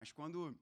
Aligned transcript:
Mas 0.00 0.10
quando 0.10 0.58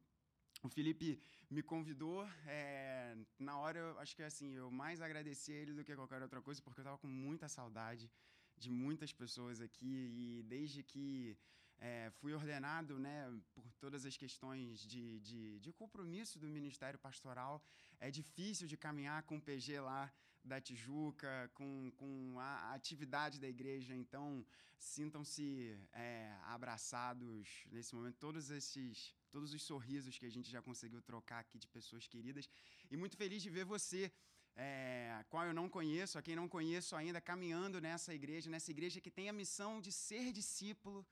o 0.63 0.69
Felipe 0.69 1.21
me 1.49 1.63
convidou, 1.63 2.29
é, 2.47 3.17
na 3.39 3.57
hora, 3.59 3.79
eu 3.79 3.99
acho 4.01 4.15
que 4.17 4.23
assim, 4.23 4.55
eu 4.55 4.71
mais 4.71 5.01
agradeci 5.01 5.53
a 5.53 5.57
ele 5.57 5.73
do 5.73 5.85
que 5.85 5.95
qualquer 5.95 6.21
outra 6.21 6.43
coisa, 6.43 6.61
porque 6.61 6.81
eu 6.81 6.83
estava 6.83 6.99
com 6.99 7.07
muita 7.07 7.49
saudade 7.49 8.11
de 8.57 8.71
muitas 8.71 9.13
pessoas 9.13 9.61
aqui 9.61 10.11
e 10.23 10.43
desde 10.43 10.83
que 10.83 11.39
é, 11.79 12.11
fui 12.19 12.33
ordenado 12.35 12.99
né, 12.99 13.33
por 13.55 13.73
todas 13.75 14.05
as 14.05 14.17
questões 14.17 14.81
de, 14.81 15.21
de, 15.21 15.61
de, 15.61 15.73
compromisso 15.73 16.37
do 16.39 16.49
Ministério 16.49 16.99
Pastoral, 16.99 17.63
é 18.01 18.11
difícil 18.11 18.67
de 18.67 18.77
caminhar 18.77 19.23
com 19.23 19.37
o 19.37 19.41
PG 19.41 19.79
lá 19.81 20.13
da 20.45 20.61
Tijuca, 20.61 21.51
com, 21.55 21.93
com 21.97 22.37
a 22.41 22.75
atividade 22.75 23.39
da 23.39 23.49
igreja. 23.49 23.95
Então, 23.95 24.45
sintam-se 24.79 25.79
é, 25.93 26.37
abraçados 26.45 27.65
nesse 27.71 27.95
momento. 27.95 28.17
Todos 28.17 28.51
esses 28.51 29.15
todos 29.29 29.53
os 29.53 29.63
sorrisos 29.63 30.19
que 30.19 30.27
a 30.27 30.31
gente 30.37 30.51
já 30.51 30.61
conseguiu 30.61 31.01
trocar 31.03 31.41
aqui 31.41 31.59
de 31.59 31.69
pessoas 31.69 32.07
queridas. 32.07 32.49
E 32.91 32.97
muito 32.97 33.17
feliz 33.17 33.43
de 33.43 33.51
ver 33.51 33.65
você 33.65 34.13
é, 34.57 35.25
qual 35.29 35.45
eu 35.47 35.55
não 35.55 35.69
conheço, 35.69 36.19
a 36.19 36.23
quem 36.23 36.35
não 36.35 36.49
conheço 36.49 36.97
ainda, 36.97 37.21
caminhando 37.21 37.81
nessa 37.81 38.13
igreja, 38.13 38.51
nessa 38.51 38.71
igreja 38.71 39.01
que 39.01 39.11
tem 39.11 39.29
a 39.29 39.33
missão 39.33 39.81
de 39.81 39.93
ser 39.93 40.33
discípulo 40.33 41.07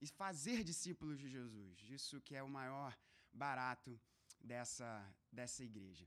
e 0.00 0.06
fazer 0.06 0.62
discípulos 0.62 1.18
de 1.18 1.28
Jesus. 1.28 1.74
Isso 1.90 2.20
que 2.20 2.34
é 2.36 2.42
o 2.42 2.48
maior 2.48 2.96
barato 3.32 4.00
dessa, 4.40 4.88
dessa 5.32 5.64
igreja. 5.64 6.06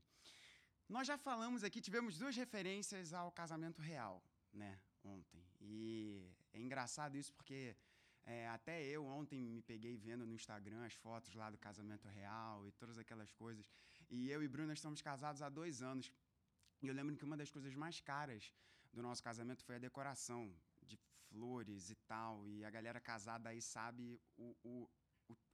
Nós 0.88 1.06
já 1.06 1.16
falamos 1.16 1.62
aqui, 1.62 1.80
tivemos 1.80 2.18
duas 2.18 2.34
referências 2.34 3.12
ao 3.12 3.30
casamento 3.30 3.80
real, 3.80 4.22
né, 4.52 4.80
ontem. 5.04 5.44
E 5.60 6.28
é 6.52 6.60
engraçado 6.60 7.16
isso 7.16 7.32
porque 7.34 7.76
é, 8.24 8.48
até 8.48 8.82
eu 8.84 9.04
ontem 9.04 9.40
me 9.40 9.62
peguei 9.62 9.96
vendo 9.96 10.26
no 10.26 10.34
Instagram 10.34 10.84
as 10.84 10.94
fotos 10.94 11.34
lá 11.34 11.50
do 11.50 11.58
casamento 11.58 12.06
real 12.08 12.66
e 12.66 12.72
todas 12.72 12.98
aquelas 12.98 13.32
coisas. 13.32 13.66
E 14.08 14.30
eu 14.30 14.42
e 14.42 14.48
Bruna 14.48 14.72
estamos 14.72 15.00
casados 15.02 15.42
há 15.42 15.48
dois 15.48 15.82
anos. 15.82 16.12
E 16.82 16.86
eu 16.86 16.94
lembro 16.94 17.16
que 17.16 17.24
uma 17.24 17.36
das 17.36 17.50
coisas 17.50 17.74
mais 17.74 18.00
caras 18.00 18.52
do 18.92 19.02
nosso 19.02 19.22
casamento 19.22 19.64
foi 19.64 19.76
a 19.76 19.78
decoração 19.78 20.54
de 20.82 20.98
flores 21.28 21.90
e 21.90 21.94
tal. 22.12 22.46
E 22.48 22.64
a 22.64 22.70
galera 22.70 23.00
casada 23.00 23.48
aí 23.48 23.60
sabe 23.60 24.20
o, 24.36 24.56
o, 24.62 24.90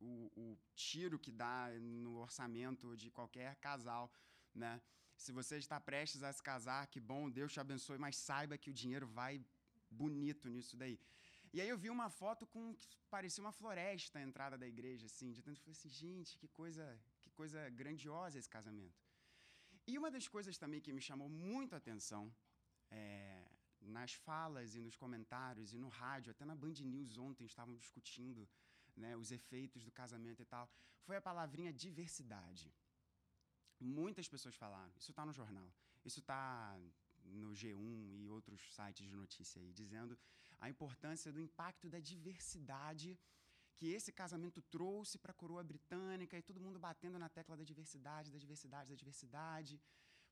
o, 0.01 0.31
o, 0.37 0.59
tiro 0.75 1.19
que 1.19 1.33
dá 1.33 1.71
no 1.81 2.17
orçamento 2.17 2.97
de 2.97 3.11
qualquer 3.11 3.57
casal, 3.57 4.11
né? 4.55 4.81
Se 5.17 5.33
você 5.33 5.57
está 5.57 5.81
prestes 5.81 6.23
a 6.23 6.31
se 6.31 6.43
casar, 6.43 6.87
que 6.89 7.01
bom, 7.01 7.31
Deus 7.31 7.53
te 7.53 7.59
abençoe, 7.59 7.99
mas 7.99 8.17
saiba 8.17 8.59
que 8.59 8.71
o 8.71 8.75
dinheiro 8.75 9.07
vai 9.07 9.43
bonito 9.91 10.49
nisso 10.49 10.77
daí. 10.77 10.99
E 11.53 11.61
aí 11.61 11.69
eu 11.69 11.79
vi 11.79 11.91
uma 11.91 12.09
foto 12.11 12.47
com 12.47 12.75
que 12.75 12.99
parecia 13.09 13.43
uma 13.43 13.53
floresta 13.53 14.19
a 14.19 14.23
entrada 14.23 14.57
da 14.59 14.67
igreja, 14.67 15.07
assim, 15.07 15.33
de 15.33 15.43
tanto 15.43 15.59
eu 15.59 15.65
falei 15.65 15.77
assim, 15.79 15.89
gente, 15.89 16.37
que 16.39 16.49
coisa, 16.49 16.85
que 17.23 17.31
coisa 17.31 17.69
grandiosa 17.71 18.39
esse 18.39 18.49
casamento. 18.49 19.01
E 19.87 19.97
uma 19.97 20.11
das 20.11 20.27
coisas 20.27 20.59
também 20.59 20.81
que 20.81 20.93
me 20.93 21.01
chamou 21.01 21.29
muito 21.29 21.75
a 21.75 21.79
atenção 21.79 22.35
é, 22.91 23.45
nas 23.81 24.13
falas 24.13 24.75
e 24.75 24.81
nos 24.81 24.97
comentários 24.97 25.73
e 25.73 25.79
no 25.79 25.89
rádio, 25.89 26.33
até 26.33 26.45
na 26.45 26.55
Band 26.55 26.79
News 26.81 27.17
ontem 27.19 27.45
estavam 27.45 27.75
discutindo 27.77 28.49
né, 28.97 29.17
os 29.17 29.31
efeitos 29.31 29.85
do 29.85 29.93
casamento 29.93 30.43
e 30.43 30.45
tal, 30.45 30.69
foi 31.03 31.17
a 31.17 31.21
palavrinha 31.21 31.73
diversidade. 31.73 32.75
Muitas 33.79 34.27
pessoas 34.27 34.57
falaram, 34.57 34.93
isso 34.97 35.11
está 35.11 35.25
no 35.25 35.33
jornal, 35.33 35.71
isso 36.05 36.21
está 36.21 36.79
no 37.25 37.51
G1 37.51 38.17
e 38.21 38.29
outros 38.29 38.61
sites 38.75 39.07
de 39.07 39.15
notícia 39.15 39.61
aí, 39.61 39.73
dizendo 39.73 40.19
a 40.61 40.71
importância 40.71 41.33
do 41.33 41.41
impacto 41.41 41.89
da 41.89 42.01
diversidade 42.01 43.19
que 43.77 43.93
esse 43.93 44.11
casamento 44.11 44.61
trouxe 44.63 45.19
para 45.19 45.33
a 45.33 45.35
coroa 45.35 45.63
britânica 45.63 46.37
e 46.37 46.43
todo 46.43 46.61
mundo 46.61 46.79
batendo 46.79 47.19
na 47.19 47.29
tecla 47.29 47.57
da 47.57 47.65
diversidade, 47.65 48.33
da 48.33 48.39
diversidade, 48.39 48.91
da 48.91 48.95
diversidade, 48.95 49.81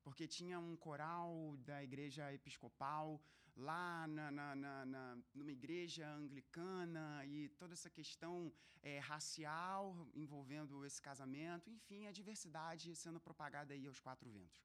porque 0.02 0.26
tinha 0.26 0.58
um 0.58 0.76
coral 0.76 1.56
da 1.58 1.82
igreja 1.82 2.32
episcopal 2.32 3.20
lá 3.54 4.06
na, 4.06 4.30
na, 4.30 4.56
na, 4.56 4.86
na 4.86 5.18
numa 5.34 5.52
igreja 5.52 6.08
anglicana 6.08 7.24
e 7.26 7.48
toda 7.60 7.74
essa 7.74 7.90
questão 7.90 8.52
é, 8.82 8.98
racial 8.98 10.08
envolvendo 10.14 10.84
esse 10.84 11.00
casamento, 11.00 11.70
enfim, 11.70 12.06
a 12.06 12.12
diversidade 12.12 12.96
sendo 12.96 13.20
propagada 13.20 13.72
aí 13.74 13.86
aos 13.86 14.00
quatro 14.00 14.28
ventos. 14.30 14.62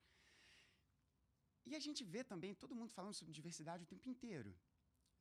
E 1.66 1.76
a 1.76 1.80
gente 1.80 2.03
vê 2.03 2.24
também 2.24 2.56
todo 2.56 2.76
mundo 2.76 2.91
falando 2.91 3.14
sobre 3.14 3.34
diversidade 3.34 3.84
o 3.84 3.88
tempo 3.88 4.09
inteiro 4.09 4.56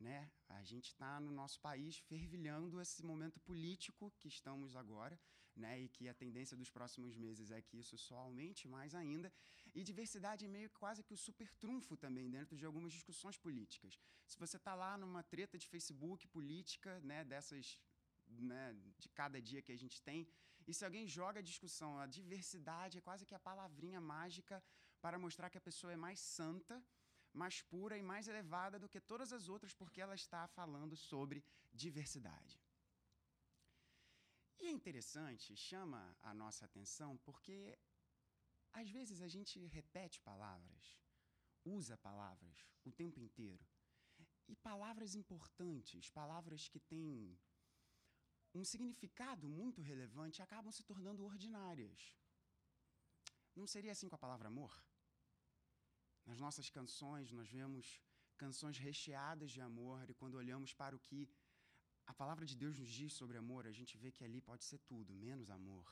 né? 0.00 0.30
A 0.48 0.62
gente 0.62 0.88
está 0.88 1.20
no 1.20 1.30
nosso 1.30 1.60
país 1.60 1.98
fervilhando 1.98 2.80
esse 2.80 3.04
momento 3.04 3.40
político 3.40 4.12
que 4.18 4.28
estamos 4.28 4.76
agora, 4.76 5.18
né? 5.54 5.80
E 5.80 5.88
que 5.88 6.08
a 6.08 6.14
tendência 6.14 6.56
dos 6.56 6.70
próximos 6.70 7.16
meses 7.16 7.50
é 7.50 7.60
que 7.60 7.78
isso 7.78 7.98
só 7.98 8.16
aumente 8.16 8.68
mais 8.68 8.94
ainda. 8.94 9.32
E 9.74 9.82
diversidade 9.82 10.44
é 10.44 10.48
meio 10.48 10.70
quase 10.70 11.02
que 11.02 11.14
o 11.14 11.16
super 11.16 11.52
trunfo 11.54 11.96
também 11.96 12.30
dentro 12.30 12.56
de 12.56 12.64
algumas 12.64 12.92
discussões 12.92 13.36
políticas. 13.36 13.98
Se 14.26 14.38
você 14.38 14.56
está 14.56 14.74
lá 14.74 14.96
numa 14.96 15.22
treta 15.22 15.58
de 15.58 15.66
Facebook 15.66 16.26
política, 16.28 17.00
né? 17.00 17.24
Dessas 17.24 17.80
né, 18.28 18.76
de 18.98 19.08
cada 19.08 19.40
dia 19.40 19.62
que 19.62 19.72
a 19.72 19.76
gente 19.76 20.00
tem. 20.02 20.28
E 20.66 20.74
se 20.74 20.84
alguém 20.84 21.06
joga 21.06 21.40
a 21.40 21.42
discussão, 21.42 21.98
a 21.98 22.06
diversidade 22.06 22.98
é 22.98 23.00
quase 23.00 23.24
que 23.24 23.34
a 23.34 23.38
palavrinha 23.38 24.00
mágica 24.00 24.62
para 25.00 25.18
mostrar 25.18 25.48
que 25.48 25.58
a 25.58 25.60
pessoa 25.60 25.92
é 25.92 25.96
mais 25.96 26.20
santa 26.20 26.82
mais 27.42 27.56
pura 27.72 27.96
e 27.96 28.02
mais 28.12 28.26
elevada 28.32 28.78
do 28.82 28.90
que 28.92 29.00
todas 29.00 29.32
as 29.38 29.48
outras, 29.54 29.74
porque 29.80 30.00
ela 30.04 30.16
está 30.22 30.42
falando 30.58 30.96
sobre 31.10 31.44
diversidade. 31.82 32.56
E 34.60 34.66
é 34.66 34.72
interessante, 34.78 35.56
chama 35.70 36.00
a 36.30 36.34
nossa 36.42 36.64
atenção, 36.64 37.10
porque 37.18 37.78
às 38.80 38.88
vezes 38.96 39.20
a 39.22 39.28
gente 39.28 39.64
repete 39.78 40.20
palavras, 40.20 40.84
usa 41.64 41.96
palavras 42.08 42.58
o 42.84 42.92
tempo 42.92 43.20
inteiro. 43.20 43.64
E 44.48 44.56
palavras 44.56 45.14
importantes, 45.14 46.10
palavras 46.10 46.68
que 46.68 46.80
têm 46.80 47.38
um 48.54 48.64
significado 48.64 49.46
muito 49.48 49.80
relevante, 49.80 50.42
acabam 50.42 50.72
se 50.72 50.82
tornando 50.82 51.24
ordinárias. 51.24 52.16
Não 53.54 53.66
seria 53.66 53.92
assim 53.92 54.08
com 54.08 54.16
a 54.16 54.24
palavra 54.26 54.48
amor? 54.48 54.72
Nas 56.28 56.40
nossas 56.44 56.68
canções, 56.76 57.32
nós 57.38 57.48
vemos 57.58 57.86
canções 58.42 58.76
recheadas 58.86 59.50
de 59.56 59.60
amor, 59.68 60.02
e 60.10 60.14
quando 60.20 60.40
olhamos 60.42 60.72
para 60.80 60.94
o 60.96 61.02
que 61.06 61.20
a 62.12 62.14
palavra 62.20 62.44
de 62.50 62.56
Deus 62.62 62.74
nos 62.82 62.90
diz 62.98 63.12
sobre 63.20 63.36
amor, 63.42 63.62
a 63.66 63.74
gente 63.78 63.94
vê 64.02 64.10
que 64.16 64.24
ali 64.26 64.40
pode 64.50 64.64
ser 64.70 64.78
tudo, 64.90 65.20
menos 65.26 65.48
amor. 65.58 65.88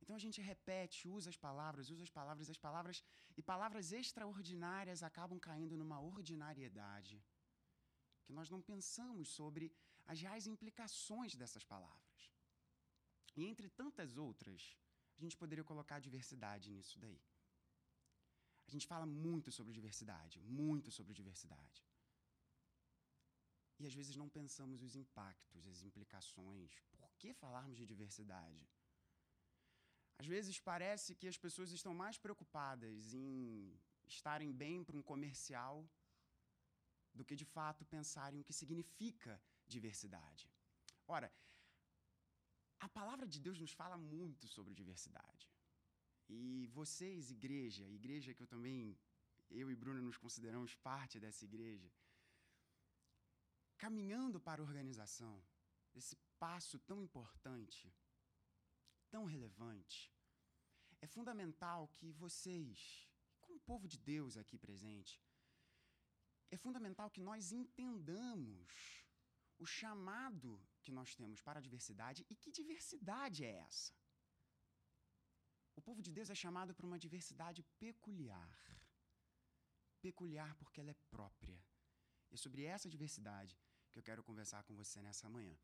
Então 0.00 0.14
a 0.16 0.22
gente 0.24 0.40
repete, 0.52 1.08
usa 1.08 1.28
as 1.34 1.38
palavras, 1.46 1.90
usa 1.94 2.04
as 2.08 2.12
palavras, 2.18 2.48
as 2.54 2.60
palavras, 2.66 3.02
e 3.36 3.42
palavras 3.42 3.90
extraordinárias 4.00 5.02
acabam 5.02 5.38
caindo 5.48 5.76
numa 5.80 6.00
ordinariedade, 6.00 7.16
que 8.24 8.32
nós 8.38 8.48
não 8.54 8.60
pensamos 8.72 9.28
sobre 9.38 9.72
as 10.06 10.20
reais 10.24 10.46
implicações 10.46 11.34
dessas 11.34 11.64
palavras. 11.64 12.20
E 13.36 13.44
entre 13.50 13.68
tantas 13.68 14.16
outras, 14.16 14.76
a 15.16 15.20
gente 15.20 15.36
poderia 15.36 15.64
colocar 15.64 15.96
a 15.96 16.06
diversidade 16.08 16.70
nisso 16.70 16.98
daí. 17.04 17.20
A 18.66 18.70
gente 18.70 18.86
fala 18.86 19.06
muito 19.06 19.50
sobre 19.52 19.72
diversidade, 19.72 20.40
muito 20.40 20.90
sobre 20.90 21.12
diversidade. 21.12 21.84
E 23.78 23.86
às 23.86 23.94
vezes 23.94 24.16
não 24.16 24.28
pensamos 24.28 24.82
os 24.82 24.94
impactos, 24.94 25.66
as 25.66 25.82
implicações. 25.82 26.72
Por 26.96 27.12
que 27.18 27.32
falarmos 27.32 27.76
de 27.76 27.86
diversidade? 27.86 28.66
Às 30.18 30.26
vezes 30.26 30.60
parece 30.60 31.14
que 31.14 31.28
as 31.32 31.36
pessoas 31.36 31.70
estão 31.72 31.92
mais 31.92 32.16
preocupadas 32.16 33.12
em 33.12 33.76
estarem 34.06 34.52
bem 34.52 34.84
para 34.84 34.96
um 34.96 35.02
comercial 35.02 35.88
do 37.12 37.24
que 37.24 37.36
de 37.36 37.44
fato 37.44 37.84
pensarem 37.84 38.40
o 38.40 38.44
que 38.44 38.52
significa 38.52 39.40
diversidade. 39.66 40.50
Ora, 41.06 41.32
a 42.80 42.88
palavra 42.88 43.26
de 43.26 43.40
Deus 43.40 43.58
nos 43.60 43.72
fala 43.72 43.96
muito 43.96 44.46
sobre 44.46 44.74
diversidade. 44.74 45.53
E 46.28 46.66
vocês, 46.68 47.30
igreja, 47.30 47.88
igreja 47.90 48.34
que 48.34 48.42
eu 48.42 48.46
também, 48.46 48.98
eu 49.50 49.70
e 49.70 49.76
Bruna 49.76 50.00
nos 50.00 50.16
consideramos 50.16 50.74
parte 50.74 51.20
dessa 51.20 51.44
igreja, 51.44 51.92
caminhando 53.76 54.40
para 54.40 54.62
a 54.62 54.64
organização, 54.64 55.42
esse 55.94 56.16
passo 56.38 56.78
tão 56.80 57.02
importante, 57.02 57.92
tão 59.10 59.24
relevante, 59.24 60.12
é 61.00 61.06
fundamental 61.06 61.88
que 61.88 62.10
vocês, 62.12 63.08
como 63.40 63.60
povo 63.60 63.86
de 63.86 63.98
Deus 63.98 64.36
aqui 64.36 64.56
presente, 64.58 65.22
é 66.50 66.56
fundamental 66.56 67.10
que 67.10 67.20
nós 67.20 67.52
entendamos 67.52 69.04
o 69.58 69.66
chamado 69.66 70.60
que 70.82 70.92
nós 70.92 71.14
temos 71.14 71.40
para 71.40 71.58
a 71.58 71.62
diversidade 71.62 72.24
e 72.28 72.34
que 72.34 72.50
diversidade 72.50 73.44
é 73.44 73.52
essa. 73.66 73.92
O 75.76 75.82
povo 75.82 76.00
de 76.02 76.10
Deus 76.10 76.30
é 76.30 76.34
chamado 76.34 76.74
para 76.74 76.86
uma 76.86 76.98
diversidade 76.98 77.62
peculiar. 77.78 78.58
Peculiar 80.00 80.54
porque 80.56 80.80
ela 80.80 80.90
é 80.90 80.96
própria. 81.10 81.58
E 82.30 82.34
é 82.34 82.38
sobre 82.38 82.64
essa 82.64 82.88
diversidade 82.88 83.58
que 83.90 83.98
eu 83.98 84.02
quero 84.02 84.22
conversar 84.22 84.62
com 84.64 84.74
você 84.74 85.00
nessa 85.02 85.28
manhã. 85.28 85.56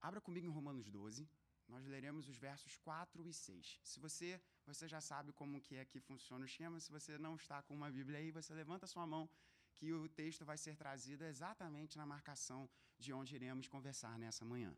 Abra 0.00 0.20
comigo 0.20 0.46
em 0.46 0.50
Romanos 0.50 0.88
12, 0.88 1.28
nós 1.68 1.84
leremos 1.86 2.28
os 2.28 2.38
versos 2.38 2.76
4 2.76 3.26
e 3.26 3.32
6. 3.32 3.80
Se 3.82 3.98
você, 3.98 4.40
você 4.64 4.86
já 4.86 5.00
sabe 5.00 5.32
como 5.32 5.60
que 5.60 5.74
é 5.74 5.84
que 5.84 5.98
funciona 6.00 6.44
o 6.44 6.46
esquema, 6.46 6.78
se 6.80 6.90
você 6.90 7.18
não 7.18 7.34
está 7.34 7.62
com 7.62 7.74
uma 7.74 7.90
Bíblia 7.90 8.18
aí, 8.18 8.30
você 8.30 8.54
levanta 8.54 8.86
sua 8.86 9.06
mão 9.06 9.28
que 9.74 9.92
o 9.92 10.08
texto 10.08 10.44
vai 10.44 10.56
ser 10.56 10.76
trazido 10.76 11.24
exatamente 11.24 11.96
na 11.96 12.06
marcação 12.06 12.68
de 12.98 13.12
onde 13.12 13.34
iremos 13.34 13.66
conversar 13.68 14.18
nessa 14.18 14.44
manhã. 14.44 14.74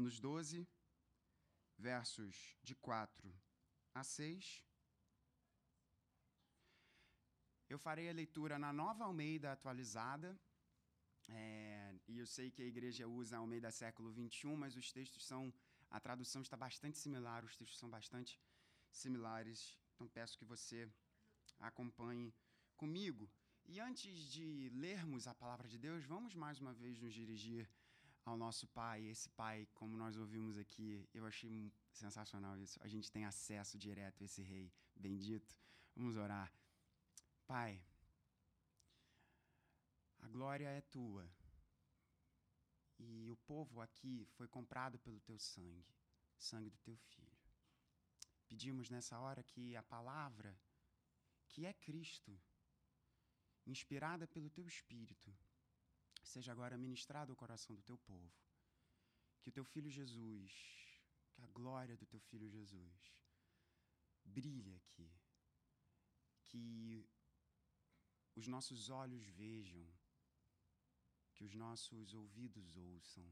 Romanos 0.00 0.18
12, 0.18 0.66
versos 1.76 2.56
de 2.62 2.74
4 2.74 3.30
a 3.94 4.02
6. 4.02 4.64
Eu 7.68 7.78
farei 7.78 8.08
a 8.08 8.12
leitura 8.14 8.58
na 8.58 8.72
nova 8.72 9.04
Almeida 9.04 9.52
atualizada. 9.52 10.40
É, 11.28 11.94
e 12.08 12.16
eu 12.16 12.26
sei 12.26 12.50
que 12.50 12.62
a 12.62 12.64
igreja 12.64 13.06
usa 13.06 13.36
a 13.36 13.40
Almeida 13.40 13.70
século 13.70 14.10
21, 14.10 14.56
mas 14.56 14.74
os 14.74 14.90
textos 14.90 15.22
são. 15.22 15.52
A 15.90 16.00
tradução 16.00 16.40
está 16.40 16.56
bastante 16.56 16.96
similar, 16.96 17.44
os 17.44 17.54
textos 17.54 17.78
são 17.78 17.90
bastante 17.90 18.40
similares. 18.90 19.78
Então 19.94 20.08
peço 20.08 20.38
que 20.38 20.46
você 20.46 20.90
acompanhe 21.58 22.34
comigo. 22.74 23.30
E 23.66 23.78
antes 23.78 24.16
de 24.32 24.70
lermos 24.70 25.26
a 25.26 25.34
palavra 25.34 25.68
de 25.68 25.76
Deus, 25.76 26.06
vamos 26.06 26.34
mais 26.34 26.58
uma 26.58 26.72
vez 26.72 26.98
nos 26.98 27.12
dirigir 27.12 27.68
ao 28.24 28.36
nosso 28.36 28.66
Pai. 28.68 29.06
Esse 29.06 29.28
Pai, 29.30 29.66
como 29.74 29.96
nós 29.96 30.16
ouvimos 30.16 30.56
aqui, 30.56 31.08
eu 31.12 31.26
achei 31.26 31.72
sensacional 31.92 32.58
isso. 32.58 32.78
A 32.82 32.88
gente 32.88 33.10
tem 33.10 33.24
acesso 33.24 33.78
direto 33.78 34.22
a 34.22 34.24
esse 34.24 34.42
Rei 34.42 34.72
bendito. 34.94 35.58
Vamos 35.96 36.16
orar. 36.16 36.52
Pai, 37.46 37.82
a 40.20 40.28
glória 40.28 40.68
é 40.68 40.80
tua. 40.82 41.28
E 42.98 43.30
o 43.30 43.36
povo 43.36 43.80
aqui 43.80 44.26
foi 44.36 44.46
comprado 44.46 44.98
pelo 44.98 45.20
teu 45.20 45.38
sangue, 45.38 45.96
sangue 46.36 46.68
do 46.68 46.78
teu 46.78 46.96
filho. 46.96 47.38
Pedimos 48.46 48.90
nessa 48.90 49.18
hora 49.18 49.42
que 49.42 49.74
a 49.74 49.82
palavra, 49.82 50.54
que 51.48 51.64
é 51.64 51.72
Cristo, 51.72 52.38
inspirada 53.66 54.26
pelo 54.26 54.50
teu 54.50 54.66
espírito, 54.66 55.34
seja 56.22 56.52
agora 56.52 56.78
ministrado 56.78 57.32
ao 57.32 57.36
coração 57.36 57.74
do 57.74 57.82
teu 57.82 57.98
povo. 57.98 58.32
Que 59.40 59.48
o 59.48 59.52
teu 59.52 59.64
filho 59.64 59.90
Jesus, 59.90 60.52
que 61.32 61.42
a 61.42 61.46
glória 61.46 61.96
do 61.96 62.06
teu 62.06 62.20
filho 62.20 62.48
Jesus 62.48 63.12
brilhe 64.24 64.74
aqui. 64.76 65.10
Que 66.46 67.08
os 68.34 68.46
nossos 68.46 68.90
olhos 68.90 69.26
vejam, 69.28 69.86
que 71.34 71.44
os 71.44 71.54
nossos 71.54 72.14
ouvidos 72.14 72.76
ouçam 72.76 73.30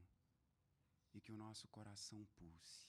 e 1.13 1.21
que 1.21 1.31
o 1.31 1.37
nosso 1.37 1.67
coração 1.67 2.25
pulse. 2.37 2.87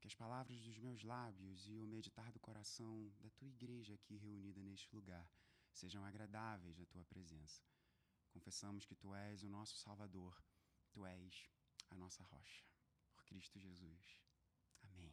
Que 0.00 0.06
as 0.06 0.14
palavras 0.14 0.60
dos 0.60 0.78
meus 0.78 1.02
lábios 1.02 1.68
e 1.68 1.80
o 1.80 1.86
meditar 1.86 2.30
do 2.32 2.40
coração 2.40 3.12
da 3.18 3.30
tua 3.30 3.48
igreja 3.48 3.94
aqui 3.94 4.16
reunida 4.16 4.62
neste 4.62 4.94
lugar 4.94 5.28
sejam 5.72 6.04
agradáveis 6.04 6.76
na 6.78 6.86
tua 6.86 7.04
presença 7.04 7.62
confessamos 8.38 8.86
que 8.86 8.94
tu 8.94 9.12
és 9.14 9.42
o 9.42 9.48
nosso 9.48 9.76
Salvador, 9.76 10.32
tu 10.92 11.04
és 11.04 11.50
a 11.90 11.94
nossa 11.96 12.22
rocha. 12.22 12.64
Por 13.12 13.24
Cristo 13.24 13.58
Jesus. 13.58 14.22
Amém. 14.82 15.12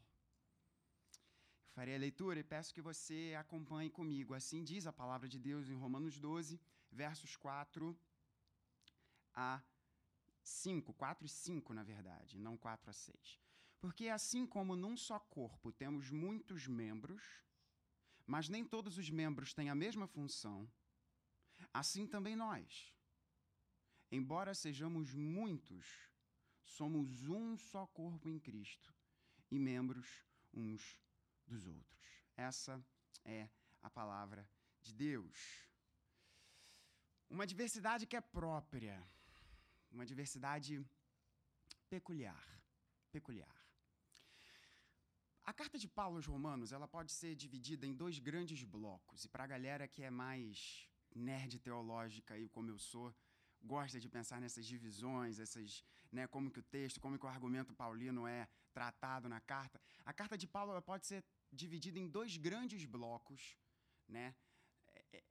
Eu 1.65 1.71
farei 1.77 1.95
a 1.95 1.97
leitura 1.97 2.39
e 2.39 2.43
peço 2.43 2.73
que 2.73 2.83
você 2.89 3.35
acompanhe 3.37 3.89
comigo. 3.89 4.35
Assim 4.35 4.63
diz 4.63 4.85
a 4.85 4.93
palavra 4.93 5.27
de 5.27 5.39
Deus 5.39 5.69
em 5.69 5.75
Romanos 5.75 6.19
12, 6.19 6.61
versos 6.91 7.35
4 7.35 7.97
a 9.33 9.59
5. 10.43 10.93
4 10.93 11.25
e 11.25 11.29
5, 11.29 11.73
na 11.73 11.83
verdade, 11.83 12.37
não 12.37 12.55
4 12.55 12.91
a 12.91 12.93
6. 12.93 13.39
Porque 13.81 14.07
assim 14.07 14.45
como 14.45 14.75
num 14.75 14.95
só 14.95 15.19
corpo 15.19 15.71
temos 15.71 16.11
muitos 16.11 16.67
membros, 16.67 17.23
mas 18.27 18.49
nem 18.49 18.63
todos 18.63 18.99
os 18.99 19.09
membros 19.09 19.51
têm 19.51 19.69
a 19.71 19.75
mesma 19.75 20.07
função, 20.07 20.71
assim 21.73 22.05
também 22.05 22.35
nós 22.35 22.94
Embora 24.11 24.53
sejamos 24.53 25.13
muitos, 25.13 25.85
somos 26.63 27.27
um 27.27 27.57
só 27.57 27.85
corpo 27.87 28.29
em 28.29 28.39
Cristo 28.39 28.93
e 29.51 29.59
membros 29.59 30.23
uns 30.53 30.99
dos 31.45 31.67
outros. 31.67 32.25
Essa 32.35 32.83
é 33.23 33.49
a 33.81 33.89
palavra 33.89 34.47
de 34.81 34.93
Deus. 34.93 35.67
Uma 37.29 37.45
diversidade 37.45 38.05
que 38.05 38.15
é 38.15 38.21
própria, 38.21 39.01
uma 39.91 40.05
diversidade 40.05 40.85
peculiar, 41.89 42.45
peculiar. 43.11 43.55
A 45.43 45.53
carta 45.53 45.77
de 45.77 45.87
Paulo 45.87 46.15
aos 46.17 46.25
Romanos, 46.25 46.71
ela 46.71 46.87
pode 46.87 47.11
ser 47.11 47.35
dividida 47.35 47.85
em 47.85 47.93
dois 47.93 48.17
grandes 48.17 48.63
blocos. 48.63 49.25
E 49.25 49.29
para 49.29 49.43
a 49.43 49.47
galera 49.47 49.87
que 49.87 50.01
é 50.03 50.09
mais 50.09 50.89
nerd 51.13 51.59
teológica 51.59 52.33
aí 52.33 52.49
como 52.49 52.69
eu 52.69 52.79
sou, 52.79 53.15
gosta 53.65 53.99
de 53.99 54.07
pensar 54.07 54.39
nessas 54.39 54.65
divisões, 54.65 55.39
essas, 55.39 55.83
né, 56.11 56.27
como 56.27 56.51
que 56.51 56.59
o 56.59 56.63
texto, 56.63 57.01
como 57.01 57.17
que 57.19 57.25
o 57.25 57.29
argumento 57.29 57.73
paulino 57.73 58.27
é 58.27 58.47
tratado 58.73 59.27
na 59.27 59.39
carta. 59.41 59.81
A 60.05 60.13
carta 60.13 60.37
de 60.37 60.47
Paulo 60.47 60.79
pode 60.81 61.05
ser 61.05 61.23
dividida 61.51 61.99
em 61.99 62.07
dois 62.07 62.37
grandes 62.37 62.85
blocos, 62.85 63.57
né, 64.07 64.35
é, 64.93 65.17
é, 65.17 65.23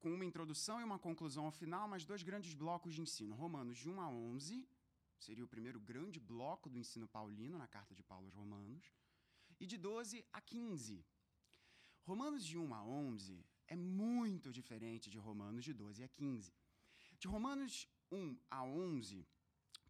com 0.00 0.12
uma 0.12 0.24
introdução 0.24 0.80
e 0.80 0.84
uma 0.84 0.98
conclusão 0.98 1.46
ao 1.46 1.52
final, 1.52 1.88
mas 1.88 2.04
dois 2.04 2.22
grandes 2.22 2.52
blocos 2.52 2.92
de 2.94 3.00
ensino. 3.00 3.34
Romanos 3.34 3.78
de 3.78 3.88
1 3.88 4.00
a 4.00 4.08
11, 4.08 4.68
seria 5.18 5.44
o 5.44 5.48
primeiro 5.48 5.80
grande 5.80 6.18
bloco 6.20 6.68
do 6.68 6.78
ensino 6.78 7.08
paulino 7.08 7.56
na 7.56 7.68
carta 7.68 7.94
de 7.94 8.02
Paulo 8.02 8.26
aos 8.26 8.34
Romanos, 8.34 8.92
e 9.60 9.66
de 9.66 9.78
12 9.78 10.26
a 10.32 10.40
15. 10.40 11.06
Romanos 12.02 12.44
de 12.44 12.58
1 12.58 12.74
a 12.74 12.84
11 12.84 13.46
é 13.66 13.76
muito 13.76 14.52
diferente 14.52 15.10
de 15.10 15.18
Romanos 15.18 15.64
de 15.64 15.72
12 15.72 16.02
a 16.02 16.08
15. 16.08 16.52
De 17.18 17.28
Romanos 17.28 17.88
1 18.10 18.38
a 18.50 18.64
11, 18.64 19.26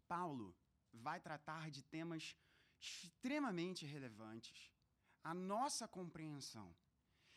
Paulo 0.07 0.55
vai 0.93 1.19
tratar 1.19 1.69
de 1.69 1.83
temas 1.83 2.35
extremamente 2.79 3.85
relevantes 3.85 4.71
à 5.23 5.33
nossa 5.33 5.87
compreensão. 5.87 6.75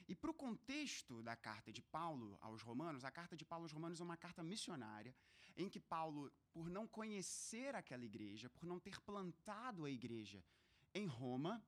E 0.06 0.14
para 0.14 0.30
o 0.30 0.34
contexto 0.34 1.22
da 1.22 1.36
carta 1.36 1.70
de 1.70 1.82
Paulo 1.82 2.38
aos 2.40 2.62
Romanos, 2.62 3.04
a 3.04 3.10
carta 3.10 3.36
de 3.36 3.44
Paulo 3.44 3.64
aos 3.64 3.72
Romanos 3.72 4.00
é 4.00 4.04
uma 4.04 4.16
carta 4.16 4.42
missionária, 4.42 5.14
em 5.56 5.68
que 5.68 5.78
Paulo, 5.78 6.32
por 6.52 6.70
não 6.70 6.86
conhecer 6.86 7.74
aquela 7.74 8.04
igreja, 8.04 8.48
por 8.48 8.64
não 8.64 8.78
ter 8.80 8.98
plantado 9.00 9.84
a 9.84 9.90
igreja 9.90 10.42
em 10.94 11.06
Roma, 11.06 11.62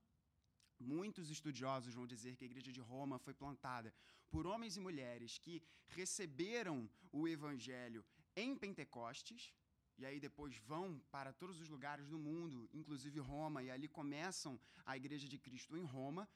Muitos 0.81 1.29
estudiosos 1.29 1.95
vão 1.95 2.07
dizer 2.07 2.37
que 2.37 2.45
a 2.45 2.47
igreja 2.47 2.73
de 2.73 2.81
Roma 2.81 3.19
foi 3.19 3.35
plantada 3.35 3.95
por 4.31 4.47
homens 4.47 4.77
e 4.77 4.81
mulheres 4.81 5.37
que 5.37 5.63
receberam 5.89 6.89
o 7.13 7.29
evangelho 7.29 8.05
em 8.35 8.57
Pentecostes, 8.57 9.53
e 9.99 10.07
aí 10.07 10.19
depois 10.19 10.57
vão 10.57 10.99
para 11.11 11.33
todos 11.33 11.61
os 11.61 11.69
lugares 11.69 12.09
do 12.09 12.19
mundo, 12.19 12.69
inclusive 12.73 13.21
Roma, 13.21 13.63
e 13.63 13.71
ali 13.71 13.89
começam 13.89 14.59
a 14.87 14.97
igreja 14.97 15.29
de 15.29 15.39
Cristo 15.39 15.77
em 15.77 15.85
Roma. 15.85 16.27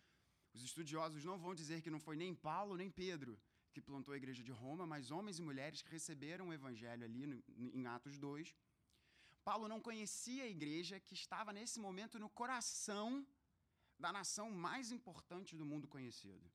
Os 0.53 0.63
estudiosos 0.63 1.25
não 1.25 1.39
vão 1.39 1.55
dizer 1.55 1.81
que 1.81 1.89
não 1.89 1.99
foi 1.99 2.17
nem 2.17 2.35
Paulo 2.35 2.77
nem 2.77 2.91
Pedro 2.91 3.41
que 3.73 3.81
plantou 3.81 4.15
a 4.15 4.17
igreja 4.17 4.43
de 4.43 4.53
Roma, 4.53 4.87
mas 4.87 5.11
homens 5.11 5.39
e 5.39 5.43
mulheres 5.43 5.83
que 5.83 5.91
receberam 5.91 6.49
o 6.49 6.53
evangelho 6.53 7.05
ali 7.05 7.43
em 7.79 7.87
Atos 7.87 8.19
2. 8.19 8.55
Paulo 9.43 9.67
não 9.67 9.81
conhecia 9.81 10.45
a 10.45 10.49
igreja 10.49 11.01
que 11.01 11.15
estava 11.15 11.53
nesse 11.53 11.81
momento 11.81 12.19
no 12.19 12.31
coração 12.31 13.27
da 14.05 14.13
nação 14.13 14.51
mais 14.51 14.93
importante 14.93 15.57
do 15.57 15.65
mundo 15.65 15.89
conhecido. 15.89 16.47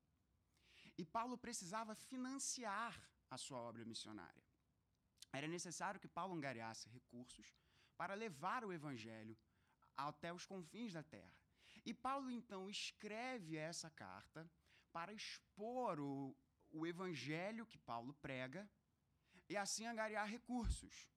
E 0.95 1.03
Paulo 1.03 1.35
precisava 1.35 1.95
financiar 1.95 2.93
a 3.27 3.37
sua 3.43 3.59
obra 3.69 3.83
missionária. 3.91 4.43
Era 5.37 5.47
necessário 5.47 5.99
que 5.99 6.07
Paulo 6.07 6.35
angariasse 6.35 6.87
recursos 6.89 7.47
para 7.97 8.13
levar 8.13 8.63
o 8.63 8.71
evangelho 8.71 9.35
até 9.97 10.31
os 10.31 10.45
confins 10.45 10.93
da 10.93 11.01
terra. 11.01 11.35
E 11.83 11.91
Paulo 11.91 12.29
então 12.29 12.69
escreve 12.69 13.57
essa 13.57 13.89
carta 13.89 14.47
para 14.91 15.11
expor 15.11 15.99
o, 15.99 16.37
o 16.69 16.85
evangelho 16.85 17.65
que 17.65 17.79
Paulo 17.79 18.13
prega 18.21 18.69
e 19.47 19.57
assim 19.57 19.87
angariar 19.87 20.27
recursos, 20.29 21.09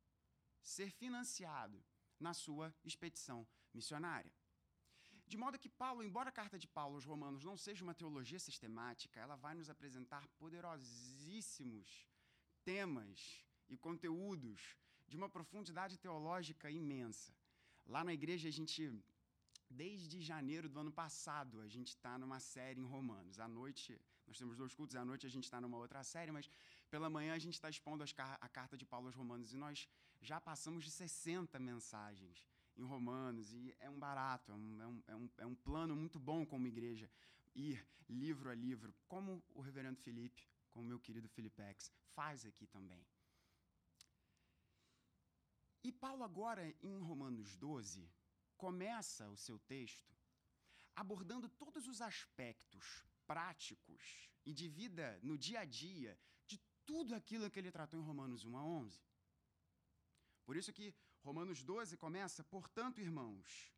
ser 0.63 0.91
financiado 0.91 1.85
na 2.19 2.33
sua 2.33 2.75
expedição 2.83 3.47
missionária. 3.75 4.33
De 5.33 5.39
modo 5.43 5.59
que 5.63 5.71
Paulo, 5.83 6.05
embora 6.09 6.29
a 6.29 6.39
carta 6.41 6.59
de 6.63 6.69
Paulo 6.69 6.97
aos 6.97 7.07
Romanos 7.11 7.43
não 7.43 7.57
seja 7.57 7.83
uma 7.87 7.95
teologia 8.01 8.39
sistemática, 8.39 9.19
ela 9.19 9.35
vai 9.45 9.55
nos 9.59 9.71
apresentar 9.75 10.25
poderosíssimos 10.41 11.89
temas 12.71 13.19
e 13.67 13.79
conteúdos 13.87 14.61
de 15.09 15.17
uma 15.17 15.31
profundidade 15.37 15.97
teológica 16.05 16.71
imensa. 16.71 17.33
Lá 17.87 18.05
na 18.05 18.13
igreja, 18.13 18.47
a 18.51 18.53
gente, 18.59 18.93
desde 19.71 20.21
janeiro 20.21 20.69
do 20.69 20.81
ano 20.81 20.93
passado, 20.93 21.63
a 21.63 21.69
gente 21.77 21.89
está 21.97 22.19
numa 22.19 22.39
série 22.39 22.83
em 22.83 22.91
Romanos. 22.95 23.41
À 23.41 23.49
noite, 23.49 23.99
nós 24.27 24.37
temos 24.37 24.59
dois 24.63 24.75
cultos, 24.75 24.97
à 24.97 25.05
noite 25.13 25.25
a 25.25 25.31
gente 25.31 25.45
está 25.45 25.59
numa 25.63 25.79
outra 25.79 26.05
série, 26.05 26.31
mas 26.31 26.47
pela 26.91 27.09
manhã 27.09 27.33
a 27.33 27.39
gente 27.39 27.55
está 27.55 27.71
expondo 27.71 28.05
a 28.05 28.49
carta 28.51 28.77
de 28.77 28.85
Paulo 28.85 29.07
aos 29.07 29.17
Romanos 29.17 29.55
e 29.55 29.57
nós 29.57 29.89
já 30.21 30.39
passamos 30.39 30.85
de 30.85 30.91
60 30.91 31.59
mensagens 31.59 32.53
em 32.77 32.83
Romanos 32.83 33.53
e 33.53 33.75
é 33.79 33.89
um 33.91 33.99
barato, 33.99 34.53
é 34.53 34.55
um, 34.55 34.83
é 34.83 34.87
um, 34.87 35.03
é 35.07 35.17
um, 35.17 35.31
é 35.39 35.47
um 35.47 35.55
plano 35.55 35.95
muito 35.95 36.19
bom 36.19 36.45
como 36.47 36.67
igreja 36.67 37.11
ir 37.55 37.87
livro 38.09 38.51
a 38.51 38.55
livro, 38.55 38.95
como 39.09 39.43
o 39.51 39.61
reverendo 39.61 40.01
Felipe, 40.01 40.49
como 40.71 40.87
meu 40.87 41.01
querido 41.01 41.29
Filipex, 41.29 41.93
faz 42.15 42.45
aqui 42.45 42.67
também. 42.67 43.07
E 45.85 45.91
Paulo, 45.91 46.23
agora 46.23 46.75
em 46.83 46.99
Romanos 46.99 47.57
12, 47.57 48.09
começa 48.57 49.29
o 49.29 49.37
seu 49.37 49.59
texto 49.59 50.13
abordando 50.95 51.49
todos 51.49 51.87
os 51.89 52.01
aspectos 52.01 53.05
práticos 53.27 54.31
e 54.45 54.53
de 54.53 54.69
vida 54.69 55.19
no 55.23 55.37
dia 55.37 55.61
a 55.61 55.65
dia 55.65 56.19
de 56.47 56.61
tudo 56.85 57.15
aquilo 57.15 57.51
que 57.51 57.59
ele 57.59 57.73
tratou 57.73 57.99
em 57.99 58.05
Romanos 58.05 58.45
1 58.45 58.57
a 58.57 58.65
11. 58.65 59.01
Por 60.45 60.57
isso 60.57 60.73
que 60.73 60.95
Romanos 61.23 61.63
12 61.63 61.97
começa, 61.97 62.43
portanto, 62.43 63.01
irmãos, 63.01 63.73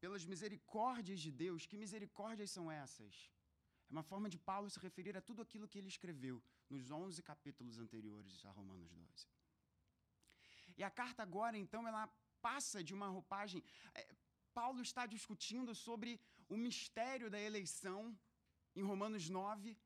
pelas 0.00 0.24
misericórdias 0.24 1.20
de 1.20 1.30
Deus, 1.30 1.64
que 1.64 1.76
misericórdias 1.76 2.50
são 2.50 2.70
essas? 2.70 3.30
É 3.88 3.92
uma 3.92 4.02
forma 4.02 4.28
de 4.28 4.38
Paulo 4.38 4.68
se 4.68 4.78
referir 4.80 5.16
a 5.16 5.20
tudo 5.20 5.42
aquilo 5.42 5.68
que 5.68 5.78
ele 5.78 5.88
escreveu 5.88 6.42
nos 6.68 6.90
11 6.90 7.22
capítulos 7.22 7.78
anteriores 7.78 8.44
a 8.44 8.50
Romanos 8.50 8.90
12. 8.90 9.28
E 10.76 10.82
a 10.82 10.90
carta 10.90 11.22
agora, 11.22 11.56
então, 11.56 11.86
ela 11.86 12.08
passa 12.40 12.82
de 12.82 12.92
uma 12.94 13.08
roupagem. 13.08 13.62
É, 13.94 14.08
Paulo 14.52 14.80
está 14.82 15.06
discutindo 15.06 15.72
sobre 15.74 16.20
o 16.48 16.56
mistério 16.56 17.30
da 17.30 17.40
eleição 17.40 18.18
em 18.74 18.82
Romanos 18.82 19.28
9. 19.28 19.76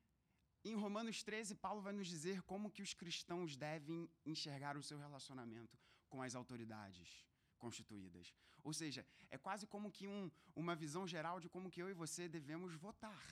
Em 0.65 0.75
Romanos 0.75 1.23
13, 1.23 1.57
Paulo 1.57 1.83
vai 1.83 1.93
nos 1.93 2.09
dizer 2.09 2.41
como 2.43 2.71
que 2.71 2.81
os 2.81 2.95
cristãos 2.95 3.55
devem 3.55 4.09
enxergar 4.25 4.79
o 4.79 4.83
seu 4.83 4.99
relacionamento 4.99 5.84
com 6.15 6.23
as 6.23 6.37
autoridades 6.41 7.09
constituídas. 7.59 8.27
Ou 8.63 8.73
seja, 8.81 9.05
é 9.37 9.37
quase 9.47 9.65
como 9.67 9.91
que 9.97 10.07
um, 10.07 10.31
uma 10.63 10.75
visão 10.83 11.05
geral 11.15 11.41
de 11.45 11.49
como 11.55 11.71
que 11.73 11.83
eu 11.83 11.89
e 11.91 12.01
você 12.03 12.29
devemos 12.29 12.73
votar. 12.87 13.25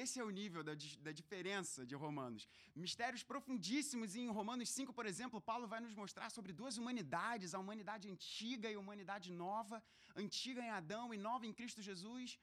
Esse 0.00 0.16
é 0.20 0.24
o 0.24 0.32
nível 0.38 0.62
da, 0.68 0.74
da 1.06 1.12
diferença 1.20 1.86
de 1.90 1.94
Romanos. 2.04 2.42
Mistérios 2.84 3.22
profundíssimos. 3.22 4.16
Em 4.16 4.28
Romanos 4.38 4.68
5, 4.70 4.92
por 4.98 5.06
exemplo, 5.12 5.40
Paulo 5.50 5.68
vai 5.72 5.80
nos 5.80 5.94
mostrar 5.94 6.28
sobre 6.36 6.52
duas 6.52 6.76
humanidades: 6.80 7.54
a 7.54 7.60
humanidade 7.64 8.10
antiga 8.14 8.68
e 8.70 8.74
a 8.74 8.82
humanidade 8.84 9.30
nova, 9.44 9.82
antiga 10.24 10.60
em 10.60 10.72
Adão 10.80 11.14
e 11.14 11.18
nova 11.28 11.46
em 11.46 11.54
Cristo 11.60 11.80
Jesus. 11.80 12.38